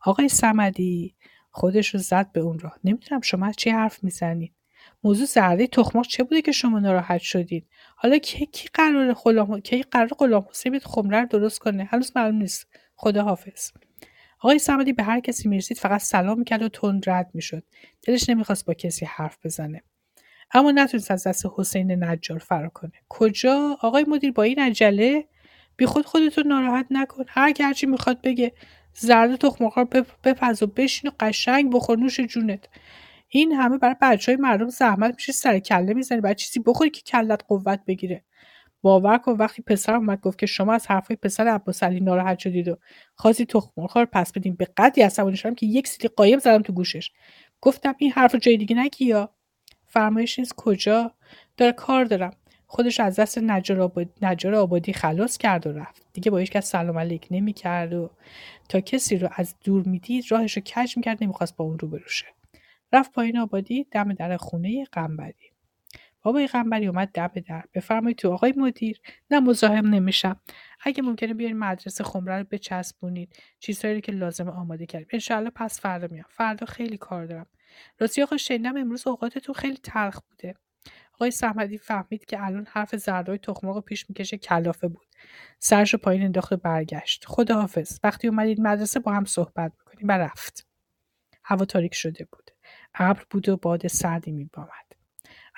[0.05, 1.15] آقای سمدی
[1.51, 2.77] خودش رو زد به اون راه.
[2.85, 4.53] نمی‌دونم شما از چی حرف می‌زنید
[5.05, 7.67] موضوع زرده تخماق چه بوده که شما ناراحت شدید
[7.97, 12.67] حالا کی کی قرار غلام کی قرار غلام حسین خمره درست کنه؟ هنوز معلوم نیست.
[12.97, 13.71] خدا حافظ
[14.41, 17.63] آقای سمدی به هر کسی می‌رسید فقط سلام می‌کرد و تند رد می‌شد.
[18.03, 19.83] دلش نمی‌خواست با کسی حرف بزنه.
[20.55, 22.93] اما نتونست از دست حسین نجار فرا کنه.
[23.09, 25.25] کجا؟ آقای مدیر با این عجله؟
[25.77, 27.25] بی خود خودتون ناراحت نکن.
[27.29, 28.53] هر کی هرچی می‌خواد بگه.
[28.95, 29.85] زرد تخم رو
[30.25, 32.69] بپز و بشین و قشنگ بخور نوش جونت.
[33.29, 37.03] این همه برای بچه های مردم زحمت میشه سر کله می‌زنی بعد چیزی بخوری که
[37.03, 38.25] کلت قوت بگیره.
[38.83, 42.69] باور کن وقتی پسر اومد گفت که شما از حرفای پسر عباس علی ناراحت شدید
[42.69, 42.77] و
[43.15, 46.73] خواستی تخم رو پس بدیم به قدری عصبانی شدم که یک سیلی قایم زدم تو
[46.73, 47.11] گوشش.
[47.61, 49.31] گفتم این حرف جای دیگه نگی یا؟
[49.87, 51.15] فرمایش نیست کجا؟
[51.57, 52.33] داره کار دارم.
[52.67, 56.07] خودش از دست نجار آبادی, نجار آبادی خلاص کرد و رفت.
[56.13, 58.11] دیگه با هیچ کس سلام علیک نمی‌کرد و
[58.69, 62.27] تا کسی رو از دور می‌دید راهش رو کج می‌کرد نمی‌خواست با اون رو بروشه.
[62.93, 65.50] رفت پایین آبادی دم در خونه قنبری
[66.23, 67.65] بابای قنبری اومد دم در.
[67.75, 69.01] بفرمایید تو آقای مدیر.
[69.31, 70.41] نه مزاحم نمیشم.
[70.81, 73.37] اگه ممکنه بیاین مدرسه خمره رو بچسبونید.
[73.59, 75.09] چیزهایی که لازم آماده کردیم.
[75.13, 76.27] انشاالله پس فردا میام.
[76.29, 77.47] فردا خیلی کار دارم.
[77.99, 80.55] راستی آقا شنیدم امروز اوقاتتون خیلی تلخ بوده.
[81.15, 85.07] آقای سحمدی فهمید که الان حرف زردای تخماق پیش می‌کشه کلافه بود.
[85.59, 87.25] سرشو پایین انداخت و برگشت.
[87.27, 87.99] خداحافظ.
[88.05, 90.67] وقتی اومدید مدرسه با هم صحبت می‌کنیم و رفت.
[91.45, 92.51] هوا تاریک شده بود.
[92.95, 95.00] ابر بود و باد سردی میبامد.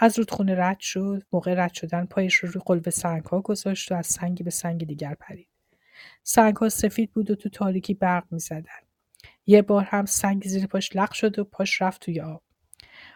[0.03, 3.95] از رودخونه رد شد موقع رد شدن پایش رو روی قلب سنگ ها گذاشت و
[3.95, 5.49] از سنگی به سنگ دیگر پرید.
[6.23, 8.83] سنگ ها سفید بود و تو تاریکی برق می‌زدن.
[9.47, 12.43] یه بار هم سنگ زیر پاش لق شد و پاش رفت توی آب.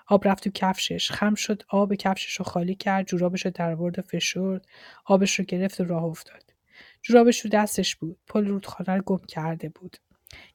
[0.06, 1.10] آب رفت تو کفشش.
[1.10, 4.66] خم شد آب کفشش رو خالی کرد جورابش رو در و فشرد.
[5.04, 6.54] آبش رو گرفت و راه افتاد.
[7.02, 8.18] جورابش رو دستش بود.
[8.26, 9.96] پل رودخانه رو گم کرده بود.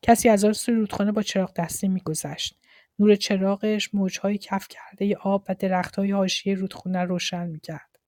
[0.02, 2.61] کسی از آن سوی رودخانه با چراغ دستی میگذشت.
[3.02, 8.00] نور چراغش موجهای کف کرده آب و درختهای حاشیه رودخونه روشن می‌کرد.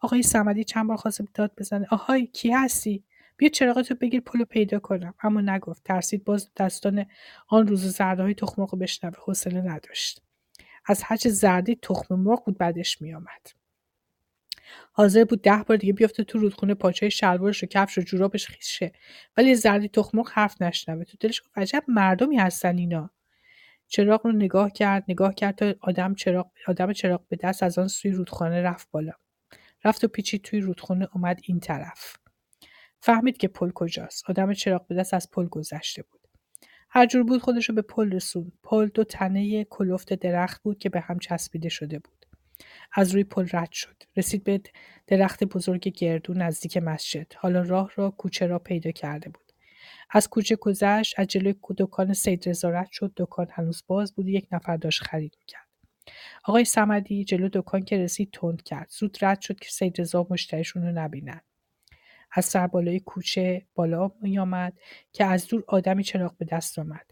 [0.00, 1.86] آقای سمدی چند بار خواست داد بزنه.
[1.90, 3.04] آهای کی هستی؟
[3.36, 5.14] بیا چراغتو بگیر پلو پیدا کنم.
[5.22, 5.84] اما نگفت.
[5.84, 7.06] ترسید باز دستان
[7.48, 9.14] آن روز زرده های تخم مرغ بشنوه.
[9.24, 10.22] حوصله نداشت.
[10.86, 13.50] از هرچه زردی تخم مرغ بود بعدش میآمد.
[14.92, 18.92] حاضر بود ده بار دیگه بیفته تو رودخونه پاچه شلوارش و کفش و جورابش خیشه.
[19.36, 21.04] ولی زردی تخم مرغ حرف نشنوه.
[21.04, 23.10] تو دلش گفت عجب مردمی هستن اینا.
[23.88, 27.88] چراغ رو نگاه کرد نگاه کرد تا آدم چراغ آدم چراغ به دست از آن
[27.88, 29.12] سوی رودخانه رفت بالا.
[29.84, 32.16] رفت و پیچید توی رودخانه اومد این طرف.
[33.00, 34.30] فهمید که پل کجاست.
[34.30, 36.20] آدم چراغ به دست از پل گذشته بود.
[36.88, 38.52] هر جور بود خودش رو به پل رسوند.
[38.62, 42.26] پل دو تنه کلفت درخت بود که به هم چسبیده شده بود.
[42.92, 44.02] از روی پل رد شد.
[44.16, 44.60] رسید به
[45.06, 47.32] درخت بزرگ گردو نزدیک مسجد.
[47.36, 49.45] حالا راه را کوچه را پیدا کرده بود.
[50.10, 53.12] از کوچه گذشت از جلوی دکان سید رضا شد.
[53.16, 54.28] دکان هنوز باز بود.
[54.28, 55.66] یک نفر داشت خرید می‌کرد.
[56.44, 58.90] آقای سمدی جلو دکان که رسید تند کرد.
[58.90, 61.40] زود رد شد که سید رضا مشتریشون رو نبینن.
[62.32, 64.78] از سربالای کوچه بالا میآمد
[65.12, 67.10] که از دور آدمی چراغ به دست آمد.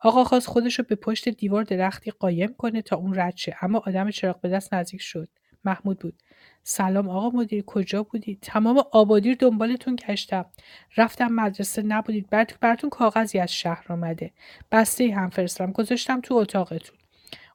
[0.00, 3.56] آقا خواست خودش رو به پشت دیوار درختی قایم کنه تا اون رد شه.
[3.60, 5.28] اما آدم چراغ به دست نزدیک شد.
[5.64, 6.22] محمود بود.
[6.64, 10.44] سلام آقا مدیر کجا بودید؟ تمام آبادی رو دنبالتون گشتم.
[10.96, 12.30] رفتم مدرسه نبودید.
[12.30, 14.32] بعد براتون کاغذی از شهر آمده
[14.72, 16.98] بسته هم فرستم گذاشتم تو اتاقتون.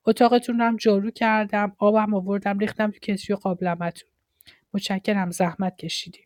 [0.05, 4.10] اتاقتون رو هم جارو کردم آبم آوردم ریختم تو و قابلمتون.
[4.74, 6.20] متشکرم زحمت کشیدی.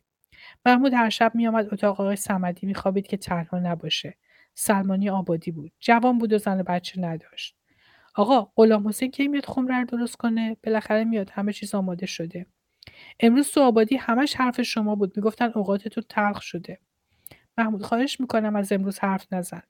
[0.66, 2.66] محمود هر شب میآمد اتاق آقای صمدی.
[2.66, 4.16] میخوابید که تنها نباشه.
[4.54, 5.72] سلمانی آبادی بود.
[5.80, 7.56] جوان بود و زن بچه نداشت.
[8.14, 11.30] آقا غلام حسین کی میاد خمره رو درست کنه؟ بالاخره میاد.
[11.30, 12.46] همه چیز آماده شده.
[13.20, 15.16] امروز تو آبادی همش حرف شما بود.
[15.16, 16.78] می‌گفتن اوقاتتون تلخ شده.
[17.58, 19.62] محمود خواهش می‌کنم از امروز حرف نزن.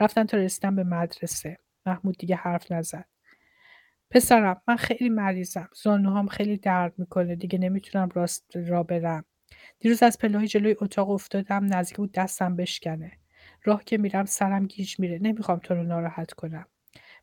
[0.00, 1.58] رفتن تا رسیدن به مدرسه.
[1.86, 3.04] محمود دیگه حرف نزد
[4.10, 5.68] پسرم من خیلی مریضم.
[5.82, 7.36] زانوهام خیلی درد می‌کنه.
[7.36, 9.24] دیگه نمی‌تونم راست را برم.
[9.80, 11.74] دیروز از پلهای جلوی اتاق افتادم.
[11.74, 13.12] نزدیک بود دستم بشکنه.
[13.64, 15.18] راه که میرم سرم گیج میره.
[15.22, 16.66] نمی‌خوام تو رو ناراحت کنم.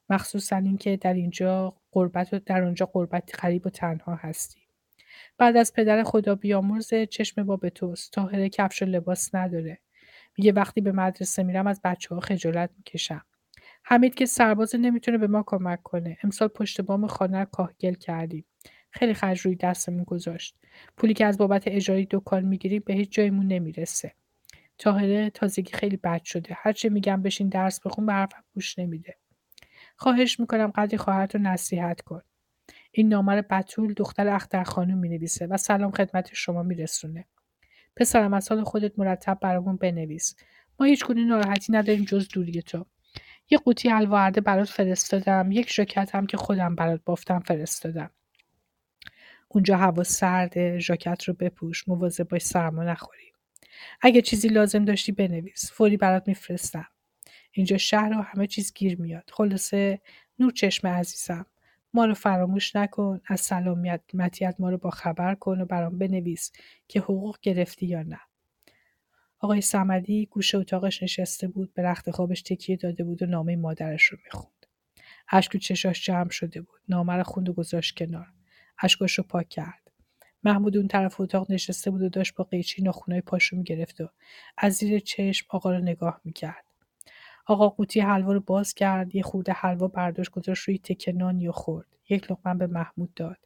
[0.10, 4.69] مخصوصا اینکه در اینجا قربت و در اونجا قربت قریب و تنها هستی.
[5.40, 8.14] بعد از پدر خدا بیامرزه چشم با به توست.
[8.14, 9.80] تاهره کفش و لباس نداره.
[10.38, 13.26] میگه وقتی به مدرسه میرم از بچه ها خجالت می‌کشم.
[13.84, 16.18] حمید که سرباز نمی‌تونه به ما کمک کنه.
[16.24, 18.46] امسال پشت بام خانه کاهگل کردیم.
[18.92, 20.56] خیلی خرج روی دستمون گذاشت.
[20.98, 24.14] پولی که از بابت اجاره دکان می‌گیریم به هیچ جایمون نمی‌رسه.
[24.78, 26.58] تاهره تازگی خیلی بد شده.
[26.58, 29.16] هرچه میگم بشین درس بخون به حرفم گوش نمیده.
[29.96, 32.22] خواهش می‌کنم قدری خواهرت رو نصیحت کن.
[32.92, 37.26] این نامه بتول دختر اختر خانم می نویسه و سلام خدمت شما میرسونه.
[37.96, 40.36] پسرم از حال خودت مرتب برامون بنویس.
[40.80, 42.86] ما هیچ گونه ناراحتی نداریم جز دوری تو.
[43.50, 45.52] یه قوطی حلوا برات فرستادم.
[45.52, 48.10] یک ژاکت هم که خودم برات بافتم فرستادم.
[49.48, 51.88] اونجا هوا سرده ژاکت رو بپوش.
[51.88, 53.34] مواظب باش سرما نخوری.
[54.02, 55.72] اگه چیزی لازم داشتی بنویس.
[55.72, 56.88] فوری برات میفرستم.
[57.52, 59.30] اینجا شهر و همه چیز گیر میاد.
[59.34, 60.02] خلاصه
[60.40, 61.46] نور چشم عزیزم.
[61.94, 66.52] ما رو فراموش نکن از سلامتیت ما رو با خبر کن و برام بنویس
[66.88, 68.20] که حقوق گرفتی یا نه.
[69.40, 74.04] آقای سمدی گوشه اتاقش نشسته بود به رخت خوابش تکیه داده بود و نامه مادرش
[74.04, 74.66] رو می‌خوند.
[75.32, 76.80] اشک و چشاش جمع شده بود.
[76.90, 78.28] نامه رو خوند و گذاشت کنار.
[78.84, 79.92] اشکاش رو پاک کرد.
[80.44, 84.10] محمود اون طرف اتاق نشسته بود و داشت با قیچی ناخونای پاشو می‌گرفت و
[84.58, 86.69] از زیر چشم آقا رو نگاه می‌کرد.
[87.50, 91.52] آقا قوطی حلوا رو باز کرد یه خورده حلوا برداشت گذاشت روی تکه نانی و
[91.52, 91.88] خورد.
[92.10, 93.38] یک لقمه به محمود داد.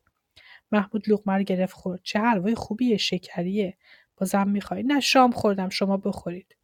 [0.71, 1.99] محمود لقمه رو گرفت خورد.
[2.03, 3.77] چه حلوای خوبیه شکریه.
[4.17, 4.83] بازم می‌خوای.
[4.83, 6.55] نه شام خوردم شما بخورید.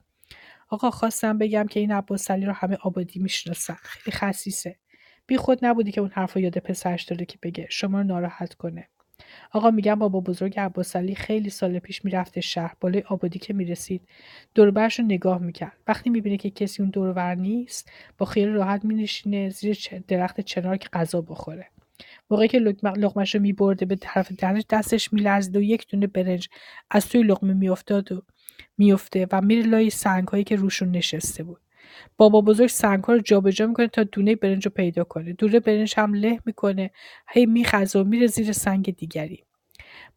[0.70, 3.78] آقا خواستم بگم که این عباسعلی رو همه آبادی می‌شناسن.
[3.82, 4.76] خیلی خسیسه
[5.28, 7.68] بی خود نبودی که اون حرف یاد پسرش داره که بگه.
[7.70, 8.90] شما رو ناراحت کنه.
[9.52, 14.02] آقا میگم بابا بزرگ عباسعلی خیلی سال پیش می‌رفته شهر بالای آبادی که می‌رسید.
[14.56, 15.78] دوربرش رو نگاه می‌کرد.
[15.88, 20.90] وقتی می‌بینه که کسی اون دورور نیست با خیال راحت مینشینه زیر درخت چنار که
[20.94, 21.68] غذا بخوره.
[22.30, 26.50] موقعی که لقمش رو میبرده به طرف دهنش دستش میلرزید و یک دونه برنج
[26.92, 28.22] از توی لقمه میافتاد و
[28.78, 31.62] میفته و میره لای سنگ هایی که روشون نشسته بود.
[32.18, 35.34] بابا بزرگ سنگ ها رو جابجا می‌کنه تا دونه برنج رو پیدا کنه.
[35.34, 36.92] دونه برنج هم له می‌کنه.
[37.30, 39.44] هی میخزه و میره زیر سنگ دیگری.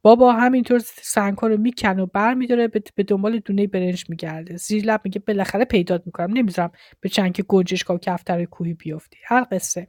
[0.02, 4.56] بابا همینطور سنگ ها رو می‌کنه و بر میداره به دنبال دونه برنج میگرده.
[4.56, 6.32] زیر لب میگه بالاخره پیدات می‌کنم.
[6.32, 9.18] نمی‌ذارم به چنگ گنجشکا و کفتر کوهی بیفتی.
[9.24, 9.88] هر قصه.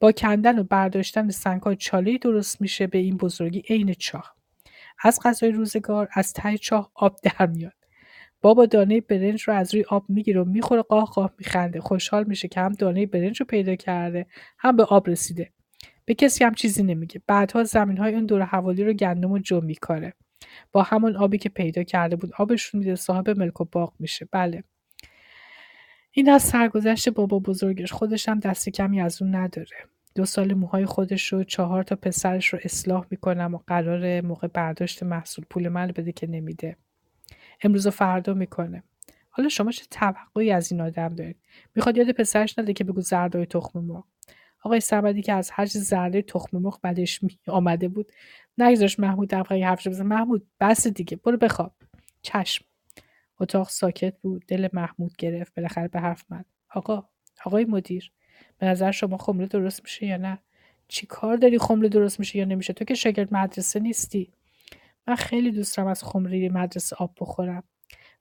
[0.00, 4.36] با کندن و برداشتن سنگ های چاله درست میشه به این بزرگی عین چاه.
[5.02, 7.72] از غذای روزگار از ته چاه آب در میاد.
[8.46, 11.80] بابا دانه برنج رو از روی آب می‌گیره و می‌خوره قاه قاه میخنده.
[11.80, 14.26] خوشحال میشه که هم دانه برنج رو پیدا کرده
[14.58, 15.50] هم به آب رسیده.
[16.04, 17.22] به کسی هم چیزی نمیگه.
[17.26, 20.12] بعدها زمین های اون دور حوالی رو گندم و جو میکاره.
[20.72, 24.28] با همون آبی که پیدا کرده بود آبشون میده صاحب ملک و باغ میشه.
[24.32, 24.64] بله.
[26.12, 27.92] این از سرگذشت بابا بزرگش.
[27.92, 29.76] خودش هم دست کمی از اون نداره.
[30.14, 35.02] دو سال موهای خودش رو چهار تا پسرش رو اصلاح می‌کنم و قرار موقع برداشت
[35.02, 36.76] محصول پول من بده که نمیده.
[37.62, 38.82] امروز و فردا می‌کنه.
[39.30, 41.36] حالا شما چه توقعی از این آدم دارید؟
[41.74, 44.04] می‌خواد یاد پسرش نده که بگو زردای تخم مرغ.
[44.62, 48.12] آقای سمدی که از هر زرده تخم مرغ بعدش می آمده بود.
[48.58, 50.06] نگذاشت محمود دفعه حرفش بزن.
[50.06, 51.72] محمود بس دیگه برو بخواب.
[52.22, 52.64] چشم.
[53.40, 54.44] اتاق ساکت بود.
[54.48, 55.54] دل محمود گرفت.
[55.54, 56.44] بالاخره به حرف من
[56.74, 57.08] آقا
[57.44, 58.12] آقای مدیر
[58.58, 60.38] به نظر شما خمره درست میشه یا نه؟
[60.88, 64.32] چی کار داری؟ خمره درست میشه یا نمیشه؟ تو که شاگرد مدرسه نیستی.
[65.08, 67.62] من خیلی دوست دارم از خمره مدرسه آب بخورم.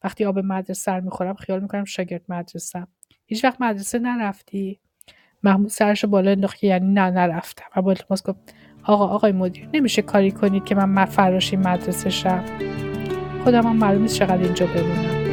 [0.03, 2.87] وقتی آب مدرسه سر می‌خورم خیال می‌کنم شاگرد مدرسه
[3.25, 4.79] هیچ وقت مدرسه نرفتی؟
[5.43, 7.65] محمود سرش بالا انداخت یعنی نه نرفتم.
[7.75, 12.43] و با التماس گفت آقا آقای مدیر نمیشه کاری کنید که من فراشی مدرسه شم.
[13.43, 15.24] خودم هم معلوم نیست چقدر اینجا بمونم.